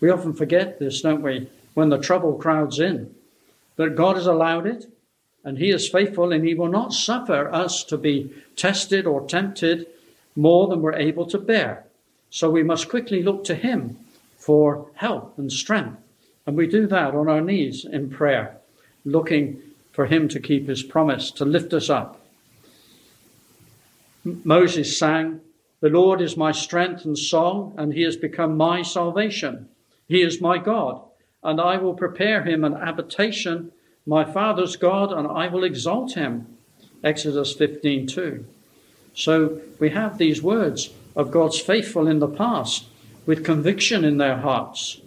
We 0.00 0.10
often 0.10 0.32
forget 0.34 0.78
this, 0.78 1.00
don't 1.00 1.22
we, 1.22 1.48
when 1.74 1.88
the 1.88 1.98
trouble 1.98 2.34
crowds 2.34 2.78
in, 2.78 3.14
But 3.76 3.96
God 3.96 4.16
has 4.16 4.26
allowed 4.26 4.66
it, 4.66 4.86
and 5.44 5.58
He 5.58 5.70
is 5.70 5.88
faithful, 5.88 6.32
and 6.32 6.44
He 6.44 6.54
will 6.54 6.68
not 6.68 6.92
suffer 6.92 7.52
us 7.52 7.82
to 7.84 7.96
be 7.96 8.32
tested 8.56 9.06
or 9.06 9.26
tempted 9.26 9.86
more 10.36 10.68
than 10.68 10.82
we're 10.82 10.94
able 10.94 11.26
to 11.26 11.38
bear. 11.38 11.84
So 12.30 12.50
we 12.50 12.62
must 12.62 12.88
quickly 12.88 13.22
look 13.22 13.44
to 13.44 13.54
Him 13.54 13.96
for 14.36 14.86
help 14.94 15.38
and 15.38 15.50
strength. 15.52 15.98
And 16.46 16.56
we 16.56 16.66
do 16.66 16.86
that 16.88 17.14
on 17.14 17.28
our 17.28 17.40
knees 17.40 17.84
in 17.84 18.10
prayer, 18.10 18.56
looking 19.04 19.60
for 19.92 20.06
him 20.06 20.28
to 20.28 20.40
keep 20.40 20.68
his 20.68 20.82
promise, 20.82 21.30
to 21.32 21.44
lift 21.44 21.72
us 21.72 21.88
up. 21.90 22.20
Moses 24.24 24.96
sang, 24.98 25.40
The 25.80 25.88
Lord 25.88 26.20
is 26.20 26.36
my 26.36 26.52
strength 26.52 27.04
and 27.04 27.18
song, 27.18 27.74
and 27.76 27.92
he 27.92 28.02
has 28.02 28.16
become 28.16 28.56
my 28.56 28.82
salvation. 28.82 29.68
He 30.08 30.22
is 30.22 30.40
my 30.40 30.58
God, 30.58 31.02
and 31.42 31.60
I 31.60 31.76
will 31.76 31.94
prepare 31.94 32.42
him 32.44 32.64
an 32.64 32.74
habitation, 32.74 33.72
my 34.06 34.24
father's 34.24 34.76
God, 34.76 35.12
and 35.12 35.26
I 35.26 35.48
will 35.48 35.64
exalt 35.64 36.14
him. 36.14 36.46
Exodus 37.04 37.52
15 37.52 38.06
2. 38.06 38.44
So 39.14 39.60
we 39.78 39.90
have 39.90 40.18
these 40.18 40.42
words 40.42 40.90
of 41.14 41.30
God's 41.30 41.60
faithful 41.60 42.06
in 42.06 42.20
the 42.20 42.28
past 42.28 42.86
with 43.26 43.44
conviction 43.44 44.04
in 44.04 44.18
their 44.18 44.38
hearts. 44.38 45.00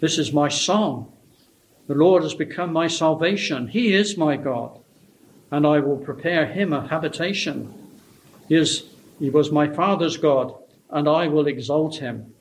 This 0.00 0.18
is 0.18 0.32
my 0.32 0.48
song. 0.48 1.10
The 1.86 1.94
Lord 1.94 2.24
has 2.24 2.34
become 2.34 2.72
my 2.72 2.88
salvation. 2.88 3.68
He 3.68 3.94
is 3.94 4.16
my 4.16 4.36
God, 4.36 4.80
and 5.52 5.64
I 5.64 5.78
will 5.78 5.98
prepare 5.98 6.46
him 6.46 6.72
a 6.72 6.88
habitation. 6.88 7.72
He, 8.48 8.56
is, 8.56 8.86
he 9.20 9.30
was 9.30 9.52
my 9.52 9.68
father's 9.68 10.16
God, 10.16 10.54
and 10.90 11.08
I 11.08 11.28
will 11.28 11.46
exalt 11.46 11.96
him. 11.98 12.34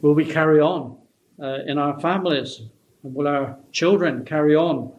Will 0.00 0.14
we 0.14 0.24
carry 0.24 0.60
on 0.60 0.96
uh, 1.38 1.58
in 1.66 1.76
our 1.76 2.00
families? 2.00 2.62
And 3.02 3.14
will 3.14 3.28
our 3.28 3.58
children 3.70 4.24
carry 4.24 4.56
on 4.56 4.92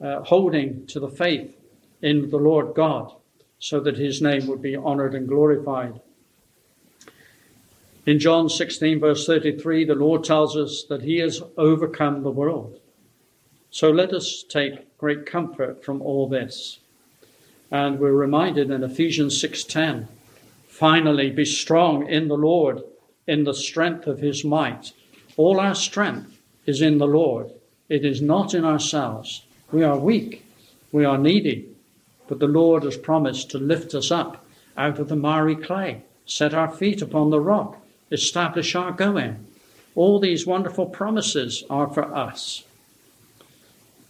uh, 0.00 0.22
holding 0.22 0.86
to 0.86 1.00
the 1.00 1.08
faith 1.08 1.52
in 2.02 2.30
the 2.30 2.36
Lord 2.36 2.74
God 2.76 3.12
so 3.58 3.80
that 3.80 3.96
his 3.96 4.22
name 4.22 4.46
would 4.46 4.62
be 4.62 4.76
honored 4.76 5.16
and 5.16 5.26
glorified? 5.26 6.00
In 8.06 8.20
John 8.20 8.48
16, 8.48 9.00
verse 9.00 9.26
33, 9.26 9.84
the 9.84 9.94
Lord 9.96 10.22
tells 10.22 10.56
us 10.56 10.84
that 10.88 11.02
he 11.02 11.18
has 11.18 11.42
overcome 11.56 12.22
the 12.22 12.30
world. 12.30 12.80
So 13.70 13.90
let 13.90 14.12
us 14.12 14.44
take 14.48 14.96
great 14.98 15.26
comfort 15.26 15.84
from 15.84 16.00
all 16.02 16.26
this. 16.28 16.78
And 17.70 17.98
we're 17.98 18.12
reminded 18.12 18.70
in 18.70 18.82
Ephesians 18.82 19.38
6:10, 19.38 20.08
finally 20.66 21.30
be 21.30 21.44
strong 21.44 22.08
in 22.08 22.28
the 22.28 22.36
Lord 22.36 22.82
in 23.26 23.44
the 23.44 23.54
strength 23.54 24.06
of 24.06 24.20
his 24.20 24.42
might. 24.42 24.92
All 25.36 25.60
our 25.60 25.74
strength 25.74 26.40
is 26.64 26.80
in 26.80 26.98
the 26.98 27.06
Lord. 27.06 27.50
It 27.88 28.04
is 28.04 28.22
not 28.22 28.54
in 28.54 28.64
ourselves. 28.64 29.42
We 29.70 29.84
are 29.84 29.98
weak. 29.98 30.44
We 30.90 31.04
are 31.04 31.18
needy. 31.18 31.66
But 32.26 32.38
the 32.38 32.48
Lord 32.48 32.84
has 32.84 32.96
promised 32.96 33.50
to 33.50 33.58
lift 33.58 33.94
us 33.94 34.10
up 34.10 34.44
out 34.76 34.98
of 34.98 35.08
the 35.08 35.16
miry 35.16 35.56
clay, 35.56 36.02
set 36.24 36.54
our 36.54 36.70
feet 36.70 37.02
upon 37.02 37.30
the 37.30 37.40
rock, 37.40 37.76
establish 38.10 38.74
our 38.74 38.92
going. 38.92 39.46
All 39.94 40.18
these 40.18 40.46
wonderful 40.46 40.86
promises 40.86 41.64
are 41.68 41.88
for 41.88 42.04
us. 42.14 42.64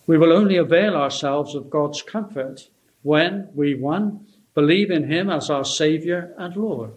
We 0.08 0.16
will 0.16 0.32
only 0.32 0.56
avail 0.56 0.96
ourselves 0.96 1.54
of 1.54 1.68
God's 1.68 2.00
comfort 2.00 2.68
when 3.02 3.50
we, 3.54 3.74
one, 3.74 4.26
believe 4.54 4.90
in 4.90 5.04
Him 5.04 5.28
as 5.28 5.50
our 5.50 5.66
Saviour 5.66 6.32
and 6.38 6.56
Lord, 6.56 6.92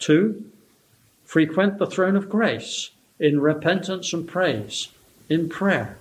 two, 0.00 0.50
frequent 1.24 1.78
the 1.78 1.86
throne 1.86 2.16
of 2.16 2.28
grace 2.28 2.90
in 3.20 3.40
repentance 3.40 4.12
and 4.12 4.26
praise, 4.26 4.88
in 5.28 5.48
prayer. 5.48 5.96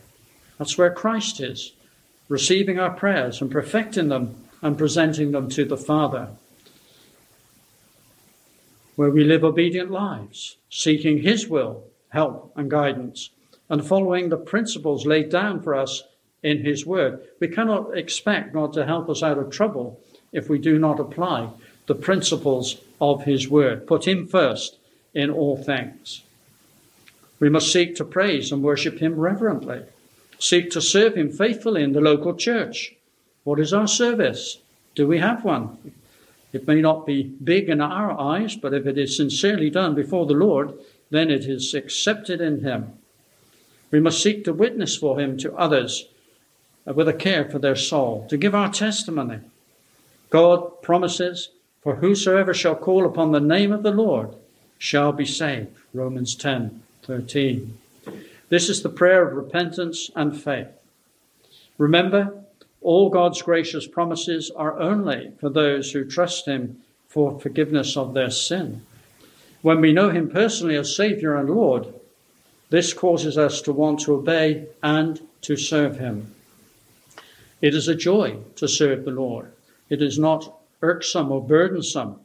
That's 0.57 0.75
where 0.75 0.91
Christ 0.91 1.39
is, 1.39 1.73
receiving 2.29 2.79
our 2.79 2.95
prayers 2.95 3.41
and 3.41 3.51
perfecting 3.51 4.09
them 4.09 4.35
and 4.63 4.75
presenting 4.75 5.31
them 5.31 5.49
to 5.49 5.65
the 5.65 5.77
Father. 5.77 6.29
Where 8.95 9.11
we 9.11 9.23
live 9.23 9.43
obedient 9.43 9.91
lives, 9.91 10.57
seeking 10.71 11.19
His 11.19 11.47
will, 11.47 11.83
help, 12.09 12.51
and 12.55 12.71
guidance, 12.71 13.29
and 13.69 13.85
following 13.85 14.29
the 14.29 14.37
principles 14.37 15.05
laid 15.05 15.29
down 15.29 15.61
for 15.61 15.75
us 15.75 16.01
in 16.43 16.63
His 16.63 16.85
Word. 16.85 17.21
We 17.39 17.47
cannot 17.47 17.97
expect 17.97 18.53
God 18.53 18.73
to 18.73 18.85
help 18.85 19.09
us 19.09 19.23
out 19.23 19.37
of 19.37 19.49
trouble 19.49 19.99
if 20.31 20.49
we 20.49 20.59
do 20.59 20.77
not 20.77 20.99
apply 20.99 21.49
the 21.89 21.95
principles 21.95 22.77
of 23.01 23.23
his 23.23 23.49
word. 23.49 23.87
Put 23.87 24.07
him 24.07 24.27
first 24.27 24.77
in 25.13 25.31
all 25.31 25.57
things. 25.57 26.21
We 27.39 27.49
must 27.49 27.73
seek 27.73 27.95
to 27.95 28.05
praise 28.05 28.51
and 28.51 28.61
worship 28.61 28.99
him 28.99 29.15
reverently. 29.15 29.83
Seek 30.37 30.69
to 30.71 30.81
serve 30.81 31.15
him 31.15 31.31
faithfully 31.31 31.83
in 31.83 31.93
the 31.93 32.01
local 32.01 32.35
church. 32.35 32.93
What 33.43 33.59
is 33.59 33.73
our 33.73 33.87
service? 33.87 34.59
Do 34.93 35.07
we 35.07 35.17
have 35.17 35.43
one? 35.43 35.77
It 36.53 36.67
may 36.67 36.81
not 36.81 37.05
be 37.05 37.23
big 37.23 37.69
in 37.69 37.81
our 37.81 38.19
eyes, 38.19 38.55
but 38.55 38.73
if 38.73 38.85
it 38.85 38.97
is 38.97 39.17
sincerely 39.17 39.69
done 39.69 39.95
before 39.95 40.25
the 40.25 40.33
Lord, 40.33 40.73
then 41.09 41.31
it 41.31 41.45
is 41.45 41.73
accepted 41.73 42.41
in 42.41 42.61
him. 42.61 42.93
We 43.91 43.99
must 43.99 44.21
seek 44.21 44.43
to 44.45 44.53
witness 44.53 44.95
for 44.95 45.19
him 45.19 45.37
to 45.39 45.55
others 45.55 46.07
with 46.93 47.07
a 47.07 47.13
care 47.13 47.45
for 47.45 47.59
their 47.59 47.75
soul, 47.75 48.25
to 48.29 48.37
give 48.37 48.55
our 48.55 48.71
testimony. 48.71 49.39
God 50.29 50.81
promises, 50.81 51.49
For 51.81 51.95
whosoever 51.95 52.53
shall 52.53 52.75
call 52.75 53.05
upon 53.05 53.31
the 53.31 53.39
name 53.39 53.71
of 53.71 53.83
the 53.83 53.91
Lord 53.91 54.35
shall 54.77 55.11
be 55.11 55.25
saved. 55.25 55.75
Romans 55.93 56.35
10 56.35 56.81
13. 57.03 57.77
This 58.49 58.69
is 58.69 58.81
the 58.81 58.89
prayer 58.89 59.27
of 59.27 59.35
repentance 59.35 60.11
and 60.15 60.39
faith. 60.39 60.67
Remember, 61.77 62.43
all 62.81 63.09
God's 63.09 63.41
gracious 63.41 63.87
promises 63.87 64.51
are 64.55 64.79
only 64.79 65.31
for 65.39 65.49
those 65.49 65.91
who 65.91 66.05
trust 66.05 66.45
Him 66.45 66.81
for 67.07 67.39
forgiveness 67.39 67.97
of 67.97 68.13
their 68.13 68.31
sin. 68.31 68.85
When 69.61 69.81
we 69.81 69.93
know 69.93 70.09
Him 70.09 70.29
personally 70.29 70.75
as 70.75 70.95
Saviour 70.95 71.35
and 71.35 71.49
Lord, 71.49 71.87
this 72.69 72.93
causes 72.93 73.37
us 73.37 73.61
to 73.61 73.73
want 73.73 74.01
to 74.01 74.13
obey 74.13 74.67
and 74.83 75.19
to 75.41 75.57
serve 75.57 75.97
Him. 75.97 76.33
It 77.61 77.75
is 77.75 77.87
a 77.87 77.95
joy 77.95 78.37
to 78.55 78.67
serve 78.67 79.05
the 79.05 79.11
Lord. 79.11 79.51
It 79.89 80.01
is 80.01 80.17
not 80.17 80.61
irksome 80.81 81.31
or 81.31 81.45
burdensome. 81.45 82.19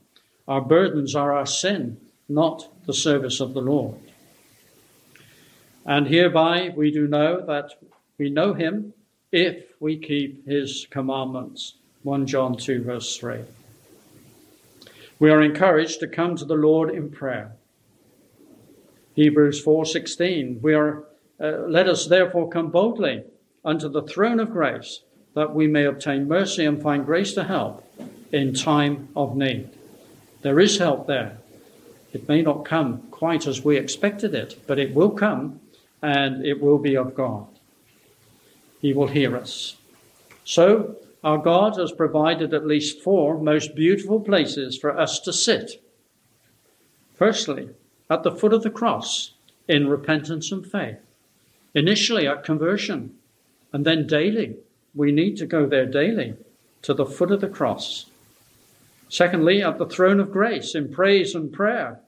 Our 0.47 0.61
burdens 0.61 1.15
are 1.15 1.33
our 1.33 1.47
sin, 1.47 1.99
not 2.29 2.69
the 2.87 2.93
service 2.93 3.41
of 3.41 3.55
the 3.55 3.61
Lord. 3.61 3.99
And 5.87 6.07
hereby 6.07 6.73
we 6.75 6.91
do 6.91 7.07
know 7.07 7.45
that 7.47 7.73
we 8.19 8.31
know 8.31 8.55
him 8.55 8.95
if 9.33 9.65
we 9.81 9.99
keep 9.99 10.47
his 10.47 10.87
commandments. 10.91 11.75
1 12.05 12.27
John 12.27 12.57
2, 12.57 12.83
verse 12.83 13.17
3. 13.17 13.41
We 15.19 15.31
are 15.31 15.43
encouraged 15.43 16.01
to 16.01 16.07
come 16.07 16.37
to 16.37 16.45
the 16.45 16.55
Lord 16.55 16.91
in 16.91 17.11
prayer. 17.11 17.53
Hebrews 19.15 19.65
4:16 19.65 20.61
we 20.61 20.75
are 20.75 21.05
uh, 21.41 21.67
let 21.69 21.89
us 21.89 22.07
therefore 22.07 22.49
come 22.49 22.71
boldly 22.71 23.23
unto 23.65 23.89
the 23.89 24.03
throne 24.03 24.41
of 24.41 24.51
grace 24.51 25.03
that 25.35 25.55
we 25.55 25.67
may 25.67 25.85
obtain 25.85 26.29
mercy 26.29 26.65
and 26.65 26.83
find 26.83 27.05
grace 27.05 27.33
to 27.35 27.45
help 27.45 27.85
in 28.33 28.55
time 28.55 29.09
of 29.15 29.37
need. 29.37 29.69
There 30.43 30.61
is 30.61 30.79
help 30.79 31.07
there. 31.07 31.39
It 32.13 32.29
may 32.29 32.43
not 32.43 32.65
come 32.65 33.03
quite 33.11 33.47
as 33.47 33.65
we 33.65 33.77
expected 33.77 34.35
it, 34.35 34.63
but 34.67 34.79
it 34.79 34.95
will 34.95 35.11
come 35.11 35.61
and 36.03 36.45
it 36.45 36.61
will 36.61 36.79
be 36.79 36.97
of 36.97 37.15
God. 37.15 37.47
He 38.81 38.93
will 38.93 39.09
hear 39.09 39.37
us. 39.37 39.77
So, 40.45 40.97
our 41.25 41.39
God 41.39 41.79
has 41.79 41.91
provided 41.91 42.53
at 42.53 42.67
least 42.67 43.01
four 43.01 43.39
most 43.39 43.75
beautiful 43.75 44.21
places 44.21 44.77
for 44.77 44.97
us 44.97 45.19
to 45.21 45.33
sit. 45.33 45.83
Firstly, 47.15 47.71
at 48.11 48.23
the 48.23 48.31
foot 48.31 48.53
of 48.53 48.63
the 48.63 48.71
cross 48.71 49.33
in 49.67 49.89
repentance 49.89 50.53
and 50.53 50.67
faith. 50.67 50.99
Initially 51.75 52.27
at 52.27 52.45
conversion, 52.45 53.15
and 53.73 53.85
then 53.85 54.07
daily. 54.07 54.57
We 54.95 55.13
need 55.13 55.37
to 55.39 55.47
go 55.47 55.67
there 55.67 55.87
daily 55.87 56.35
to 56.83 56.95
the 56.95 57.07
foot 57.07 57.31
of 57.31 57.41
the 57.41 57.49
cross. 57.49 58.07
Secondly, 59.09 59.63
at 59.63 59.79
the 59.79 59.87
throne 59.87 60.21
of 60.21 60.33
grace 60.33 60.75
in 60.75 60.93
praise 60.93 61.35
and 61.35 61.53
prayer, 61.53 62.01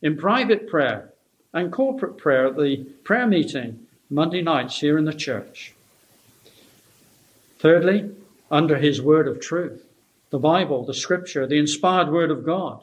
in 0.00 0.16
private 0.16 0.68
prayer, 0.68 1.12
and 1.52 1.72
corporate 1.72 2.16
prayer 2.16 2.46
at 2.46 2.56
the 2.56 2.84
prayer 3.04 3.26
meeting 3.26 3.86
Monday 4.08 4.42
nights 4.42 4.80
here 4.80 4.98
in 4.98 5.04
the 5.04 5.12
church. 5.12 5.74
Thirdly, 7.58 8.10
under 8.50 8.76
his 8.76 9.00
word 9.00 9.28
of 9.28 9.40
truth, 9.40 9.86
the 10.30 10.38
Bible, 10.38 10.84
the 10.84 10.94
scripture, 10.94 11.46
the 11.46 11.58
inspired 11.58 12.10
word 12.10 12.30
of 12.30 12.44
God, 12.44 12.82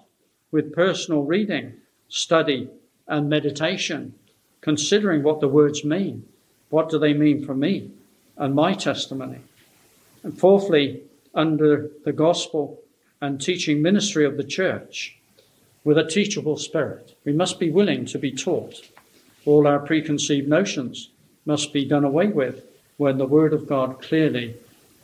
with 0.51 0.73
personal 0.73 1.23
reading, 1.23 1.73
study, 2.07 2.69
and 3.07 3.29
meditation, 3.29 4.13
considering 4.61 5.23
what 5.23 5.39
the 5.39 5.47
words 5.47 5.83
mean. 5.83 6.25
What 6.69 6.89
do 6.89 6.99
they 6.99 7.13
mean 7.13 7.43
for 7.43 7.55
me 7.55 7.91
and 8.39 8.55
my 8.55 8.73
testimony? 8.73 9.41
And 10.23 10.37
fourthly, 10.37 11.03
under 11.35 11.91
the 12.03 12.11
gospel 12.11 12.79
and 13.21 13.39
teaching 13.39 13.83
ministry 13.83 14.25
of 14.25 14.37
the 14.37 14.43
church, 14.43 15.19
with 15.83 15.97
a 15.97 16.07
teachable 16.07 16.57
spirit. 16.57 17.15
We 17.25 17.33
must 17.33 17.59
be 17.59 17.71
willing 17.71 18.05
to 18.05 18.19
be 18.19 18.31
taught. 18.31 18.81
All 19.45 19.67
our 19.67 19.79
preconceived 19.79 20.47
notions 20.47 21.09
must 21.45 21.73
be 21.73 21.85
done 21.85 22.03
away 22.03 22.27
with 22.27 22.65
when 22.97 23.17
the 23.17 23.25
Word 23.25 23.53
of 23.53 23.67
God 23.67 24.01
clearly 24.01 24.55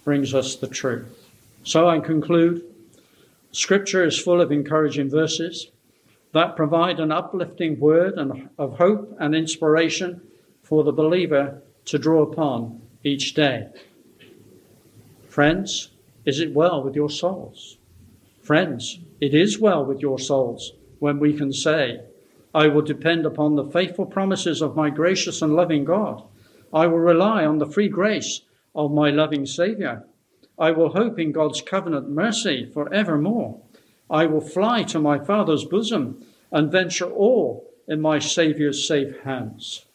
brings 0.04 0.34
us 0.34 0.56
the 0.56 0.68
truth. 0.68 1.28
So 1.64 1.88
I 1.88 2.00
conclude 2.00 2.64
Scripture 3.52 4.04
is 4.06 4.20
full 4.20 4.42
of 4.42 4.52
encouraging 4.52 5.10
verses 5.10 5.68
that 6.34 6.58
provide 6.58 7.00
an 7.00 7.12
uplifting 7.12 7.80
word 7.80 8.16
and 8.18 8.50
of 8.58 8.78
hope 8.78 9.16
and 9.20 9.34
inspiration 9.34 10.22
for 10.64 10.84
the 10.84 10.92
believer 10.92 11.62
to 11.86 11.98
draw 11.98 12.24
upon 12.24 12.82
each 13.06 13.34
day. 13.36 13.68
Friends, 15.30 15.92
is 16.26 16.40
it 16.40 16.54
well 16.54 16.84
with 16.84 16.96
your 16.96 17.10
souls? 17.10 17.78
Friends, 18.42 19.00
it 19.22 19.34
is 19.34 19.60
well 19.60 19.86
with 19.86 20.02
your 20.02 20.20
souls 20.20 20.74
when 21.00 21.20
we 21.20 21.34
can 21.34 21.54
say, 21.54 22.02
I 22.54 22.68
will 22.68 22.82
depend 22.82 23.26
upon 23.26 23.56
the 23.56 23.66
faithful 23.66 24.06
promises 24.06 24.62
of 24.62 24.76
my 24.76 24.90
gracious 24.90 25.42
and 25.42 25.56
loving 25.56 25.86
God. 25.86 26.24
I 26.74 26.88
will 26.88 27.00
rely 27.00 27.46
on 27.46 27.60
the 27.60 27.66
free 27.66 27.90
grace 27.90 28.42
of 28.74 28.92
my 28.92 29.10
loving 29.10 29.46
Saviour. 29.46 30.06
I 30.58 30.72
will 30.72 30.90
hope 30.90 31.20
in 31.20 31.32
God's 31.32 31.62
covenant 31.62 32.10
mercy 32.10 32.66
for 32.74 32.92
evermore. 32.94 33.60
I 34.10 34.26
will 34.26 34.42
fly 34.42 34.84
to 34.84 35.00
my 35.00 35.20
Father's 35.20 35.66
bosom 35.66 36.26
and 36.52 36.72
venture 36.72 37.10
all 37.10 37.70
in 37.88 38.02
my 38.02 38.20
Saviour's 38.20 38.88
safe 38.88 39.20
hands. 39.22 39.86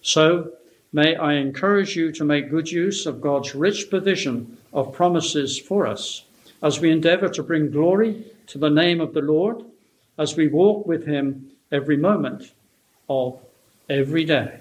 So, 0.00 0.52
may 0.96 1.14
I 1.14 1.34
encourage 1.34 1.94
you 1.94 2.10
to 2.12 2.24
make 2.24 2.48
good 2.48 2.72
use 2.72 3.04
of 3.04 3.20
God's 3.20 3.54
rich 3.54 3.90
provision 3.90 4.56
of 4.72 4.94
promises 4.94 5.58
for 5.58 5.86
us 5.86 6.24
as 6.62 6.80
we 6.80 6.90
endeavor 6.90 7.28
to 7.28 7.42
bring 7.42 7.70
glory 7.70 8.24
to 8.46 8.56
the 8.56 8.70
name 8.70 9.02
of 9.02 9.12
the 9.12 9.20
Lord, 9.20 9.62
as 10.16 10.38
we 10.38 10.48
walk 10.48 10.86
with 10.86 11.06
Him 11.06 11.50
every 11.70 11.98
moment 11.98 12.50
of 13.10 13.38
every 13.90 14.24
day. 14.24 14.60